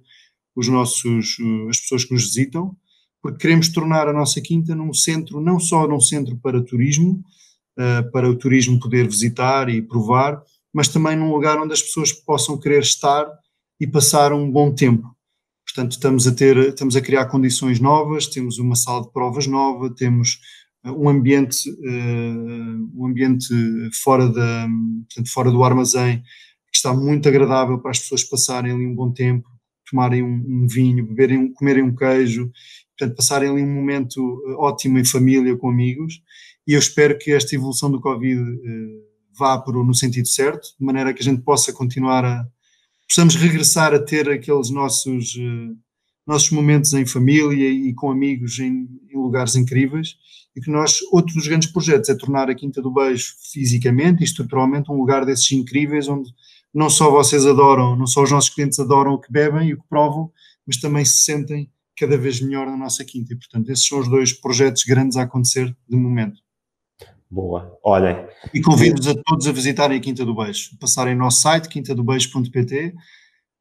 os 0.54 0.68
nossos, 0.68 1.40
uh, 1.40 1.70
as 1.70 1.80
pessoas 1.80 2.04
que 2.04 2.14
nos 2.14 2.22
visitam, 2.22 2.76
porque 3.20 3.38
queremos 3.38 3.68
tornar 3.68 4.06
a 4.06 4.12
nossa 4.12 4.40
quinta 4.40 4.76
num 4.76 4.94
centro, 4.94 5.40
não 5.40 5.58
só 5.58 5.88
num 5.88 6.00
centro 6.00 6.36
para 6.36 6.62
turismo, 6.62 7.20
uh, 7.76 8.08
para 8.12 8.30
o 8.30 8.36
turismo 8.36 8.78
poder 8.78 9.08
visitar 9.08 9.68
e 9.68 9.82
provar, 9.82 10.40
mas 10.72 10.88
também 10.88 11.16
num 11.16 11.32
lugar 11.32 11.58
onde 11.58 11.72
as 11.72 11.82
pessoas 11.82 12.12
possam 12.12 12.58
querer 12.58 12.80
estar 12.80 13.26
e 13.80 13.86
passar 13.86 14.32
um 14.32 14.50
bom 14.50 14.74
tempo. 14.74 15.14
Portanto, 15.66 15.92
estamos 15.92 16.26
a 16.26 16.34
ter, 16.34 16.56
estamos 16.56 16.96
a 16.96 17.00
criar 17.00 17.26
condições 17.26 17.80
novas, 17.80 18.26
temos 18.26 18.58
uma 18.58 18.74
sala 18.74 19.02
de 19.02 19.12
provas 19.12 19.46
nova, 19.46 19.94
temos 19.94 20.38
eh, 20.84 20.90
um 20.90 21.08
ambiente, 21.08 21.68
uh, 21.70 22.90
um 22.94 23.06
ambiente 23.06 23.48
fora, 24.02 24.28
da, 24.28 24.68
portanto, 25.08 25.32
fora 25.32 25.50
do 25.50 25.62
armazém 25.62 26.22
que 26.70 26.76
está 26.76 26.94
muito 26.94 27.28
agradável 27.28 27.78
para 27.78 27.90
as 27.90 27.98
pessoas 27.98 28.24
passarem 28.24 28.72
ali 28.72 28.86
um 28.86 28.94
bom 28.94 29.12
tempo, 29.12 29.48
tomarem 29.90 30.22
um, 30.22 30.42
um 30.46 30.66
vinho, 30.66 31.06
beberem, 31.06 31.52
comerem 31.52 31.82
um 31.82 31.94
queijo, 31.94 32.50
portanto, 32.96 33.16
passarem 33.16 33.50
ali 33.50 33.62
um 33.62 33.74
momento 33.74 34.42
ótimo 34.58 34.98
em 34.98 35.04
família, 35.04 35.56
com 35.56 35.68
amigos 35.68 36.22
e 36.66 36.74
eu 36.74 36.78
espero 36.78 37.18
que 37.18 37.32
esta 37.32 37.54
evolução 37.54 37.90
do 37.90 38.00
Covid 38.00 38.40
vá 39.38 39.58
por, 39.58 39.74
no 39.84 39.94
sentido 39.94 40.28
certo, 40.28 40.68
de 40.78 40.84
maneira 40.84 41.12
que 41.12 41.20
a 41.20 41.24
gente 41.24 41.42
possa 41.42 41.72
continuar 41.72 42.24
a. 42.24 42.46
possamos 43.08 43.34
regressar 43.34 43.94
a 43.94 43.98
ter 43.98 44.28
aqueles 44.28 44.70
nossos, 44.70 45.34
uh, 45.36 45.76
nossos 46.26 46.50
momentos 46.50 46.92
em 46.92 47.06
família 47.06 47.68
e 47.68 47.92
com 47.94 48.10
amigos 48.10 48.58
em, 48.58 48.88
em, 49.10 49.16
lugares 49.16 49.56
incríveis 49.56 50.16
e 50.54 50.60
que 50.60 50.70
nós, 50.70 50.98
outro 51.10 51.34
dos 51.34 51.46
grandes 51.46 51.70
projetos 51.70 52.10
é 52.10 52.14
tornar 52.14 52.50
a 52.50 52.54
Quinta 52.54 52.82
do 52.82 52.92
Beijo 52.92 53.34
fisicamente 53.50 54.20
e 54.20 54.24
estruturalmente 54.24 54.90
um 54.90 54.96
lugar 54.96 55.24
desses 55.24 55.50
incríveis 55.52 56.08
onde 56.08 56.30
não 56.74 56.88
só 56.88 57.10
vocês 57.10 57.46
adoram, 57.46 57.96
não 57.96 58.06
só 58.06 58.22
os 58.22 58.30
nossos 58.30 58.50
clientes 58.50 58.78
adoram 58.78 59.12
o 59.12 59.20
que 59.20 59.30
bebem 59.30 59.68
e 59.68 59.74
o 59.74 59.78
que 59.78 59.88
provam, 59.88 60.30
mas 60.66 60.78
também 60.78 61.04
se 61.04 61.24
sentem 61.24 61.70
cada 61.96 62.16
vez 62.16 62.40
melhor 62.40 62.66
na 62.66 62.76
nossa 62.76 63.04
quinta. 63.04 63.32
E, 63.32 63.36
portanto, 63.36 63.68
esses 63.70 63.86
são 63.86 63.98
os 64.00 64.08
dois 64.08 64.32
projetos 64.32 64.84
grandes 64.84 65.16
a 65.16 65.22
acontecer 65.22 65.76
de 65.88 65.96
momento. 65.96 66.41
Boa, 67.32 67.78
olhem. 67.82 68.26
E 68.52 68.60
convido-vos 68.60 69.08
a 69.08 69.14
todos 69.24 69.48
a 69.48 69.52
visitarem 69.52 69.96
a 69.96 70.00
Quinta 70.02 70.22
do 70.22 70.34
Beijo, 70.34 70.76
passarem 70.78 71.14
no 71.14 71.20
nosso 71.20 71.40
site, 71.40 71.66
quintadobeijo.pt, 71.66 72.92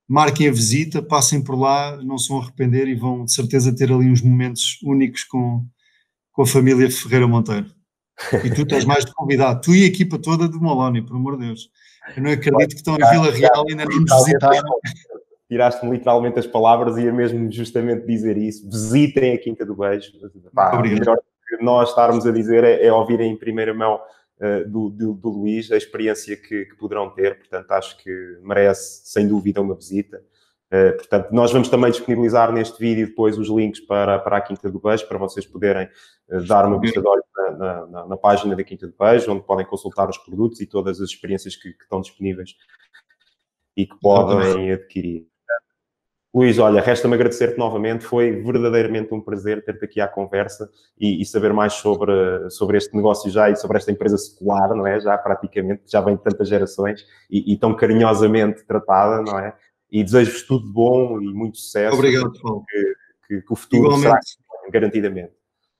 marquem 0.05 0.49
a 0.49 0.51
visita, 0.51 1.01
passem 1.01 1.41
por 1.41 1.57
lá, 1.57 1.95
não 2.03 2.17
se 2.17 2.27
vão 2.27 2.41
arrepender 2.41 2.89
e 2.89 2.95
vão 2.95 3.23
de 3.23 3.33
certeza 3.33 3.73
ter 3.73 3.89
ali 3.89 4.11
uns 4.11 4.21
momentos 4.21 4.77
únicos 4.83 5.23
com, 5.23 5.65
com 6.33 6.41
a 6.41 6.45
família 6.45 6.91
Ferreira 6.91 7.25
Monteiro. 7.25 7.67
E 8.43 8.53
tu 8.53 8.65
tens 8.67 8.83
mais 8.83 9.05
de 9.05 9.13
convidado, 9.13 9.61
tu 9.61 9.73
e 9.73 9.83
a 9.83 9.87
equipa 9.87 10.19
toda 10.19 10.49
do 10.49 10.59
Molónia, 10.59 11.01
por 11.01 11.15
amor 11.15 11.37
de 11.37 11.45
Deus. 11.45 11.69
Eu 12.17 12.23
não 12.23 12.31
acredito 12.31 12.71
que 12.71 12.75
estão 12.75 12.95
em 12.95 13.09
Vila 13.09 13.31
Real 13.31 13.63
e 13.69 13.71
ainda 13.71 13.85
não 13.85 14.01
nos 14.01 14.25
visitaram. 14.25 14.69
Tiraste-me 15.47 15.91
literalmente 15.93 16.37
as 16.37 16.45
palavras 16.45 16.97
e 16.97 17.03
ia 17.03 17.13
mesmo 17.13 17.49
justamente 17.49 18.05
dizer 18.05 18.35
isso. 18.37 18.69
Visitem 18.69 19.33
a 19.33 19.37
Quinta 19.37 19.65
do 19.65 19.77
Beijo. 19.77 20.11
Pá, 20.53 20.77
melhor 20.81 21.17
nós 21.59 21.89
estarmos 21.89 22.25
a 22.25 22.31
dizer 22.31 22.63
é, 22.63 22.85
é 22.85 22.93
ouvir 22.93 23.19
em 23.19 23.35
primeira 23.35 23.73
mão 23.73 23.99
uh, 24.39 24.69
do, 24.69 24.89
do, 24.89 25.13
do, 25.13 25.29
Luís, 25.29 25.71
a 25.71 25.77
experiência 25.77 26.35
que, 26.35 26.65
que, 26.65 26.75
poderão 26.75 27.09
ter, 27.09 27.37
portanto, 27.37 27.71
acho 27.71 27.97
que 27.97 28.39
merece, 28.41 29.01
sem 29.09 29.27
dúvida, 29.27 29.61
uma 29.61 29.75
visita. 29.75 30.23
Uh, 30.71 30.95
portanto, 30.95 31.29
nós 31.31 31.51
vamos 31.51 31.69
também 31.69 31.91
disponibilizar 31.91 32.51
neste 32.51 32.79
vídeo 32.79 33.07
depois 33.07 33.37
os 33.37 33.49
links 33.49 33.81
para, 33.81 34.19
para 34.19 34.37
a 34.37 34.41
Quinta 34.41 34.71
do 34.71 34.79
Beijo, 34.79 35.07
para 35.07 35.17
vocês 35.17 35.45
poderem 35.45 35.89
uh, 36.29 36.45
dar 36.45 36.65
uma 36.65 36.79
vista 36.79 37.01
de 37.01 37.07
olhos 37.07 37.25
na, 37.57 37.85
na, 37.87 38.07
na, 38.07 38.17
página 38.17 38.55
da 38.55 38.63
Quinta 38.63 38.87
do 38.87 38.95
Beijo, 38.97 39.31
onde 39.31 39.43
podem 39.43 39.65
consultar 39.65 40.09
os 40.09 40.17
produtos 40.17 40.61
e 40.61 40.65
todas 40.65 41.01
as 41.01 41.09
experiências 41.09 41.55
que, 41.55 41.73
que 41.73 41.83
estão 41.83 41.99
disponíveis 41.99 42.55
e 43.75 43.85
que 43.85 43.99
podem 43.99 44.71
adquirir. 44.71 45.30
Luís, 46.33 46.57
olha, 46.59 46.81
resta-me 46.81 47.13
agradecer-te 47.13 47.57
novamente. 47.57 48.05
Foi 48.05 48.31
verdadeiramente 48.41 49.13
um 49.13 49.19
prazer 49.19 49.63
ter-te 49.65 49.83
aqui 49.83 49.99
à 49.99 50.07
conversa 50.07 50.69
e, 50.97 51.21
e, 51.21 51.25
saber 51.25 51.51
mais 51.51 51.73
sobre, 51.73 52.49
sobre 52.49 52.77
este 52.77 52.95
negócio 52.95 53.29
já 53.29 53.49
e 53.49 53.55
sobre 53.57 53.77
esta 53.77 53.91
empresa 53.91 54.17
secular, 54.17 54.69
não 54.69 54.87
é? 54.87 54.99
Já 55.01 55.17
praticamente, 55.17 55.83
já 55.87 55.99
vem 55.99 56.15
de 56.15 56.23
tantas 56.23 56.47
gerações 56.47 57.05
e, 57.29 57.53
e 57.53 57.57
tão 57.57 57.75
carinhosamente 57.75 58.65
tratada, 58.65 59.21
não 59.21 59.37
é? 59.37 59.53
E 59.91 60.03
desejo-vos 60.03 60.43
tudo 60.43 60.67
de 60.67 60.71
bom 60.71 61.21
e 61.21 61.33
muito 61.33 61.57
sucesso. 61.57 61.95
Obrigado, 61.95 62.31
Paulo. 62.41 62.63
Que, 62.65 62.93
que, 63.27 63.41
que 63.41 63.53
o 63.53 63.55
futuro 63.55 63.87
Igualmente. 63.87 64.29
será 64.29 64.71
garantidamente. 64.71 65.33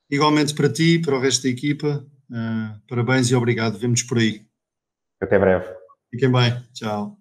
Igualmente 0.10 0.54
para 0.54 0.70
ti, 0.70 1.00
para 1.00 1.16
o 1.16 1.20
resto 1.22 1.44
da 1.44 1.50
equipa. 1.50 2.06
Uh, 2.30 2.82
parabéns 2.90 3.32
e 3.32 3.36
obrigado. 3.36 3.78
Vemo-nos 3.78 4.04
por 4.04 4.18
aí. 4.18 4.46
Até 5.22 5.40
breve. 5.40 5.66
Fiquem 6.10 6.30
bem. 6.30 6.62
Tchau. 6.74 7.21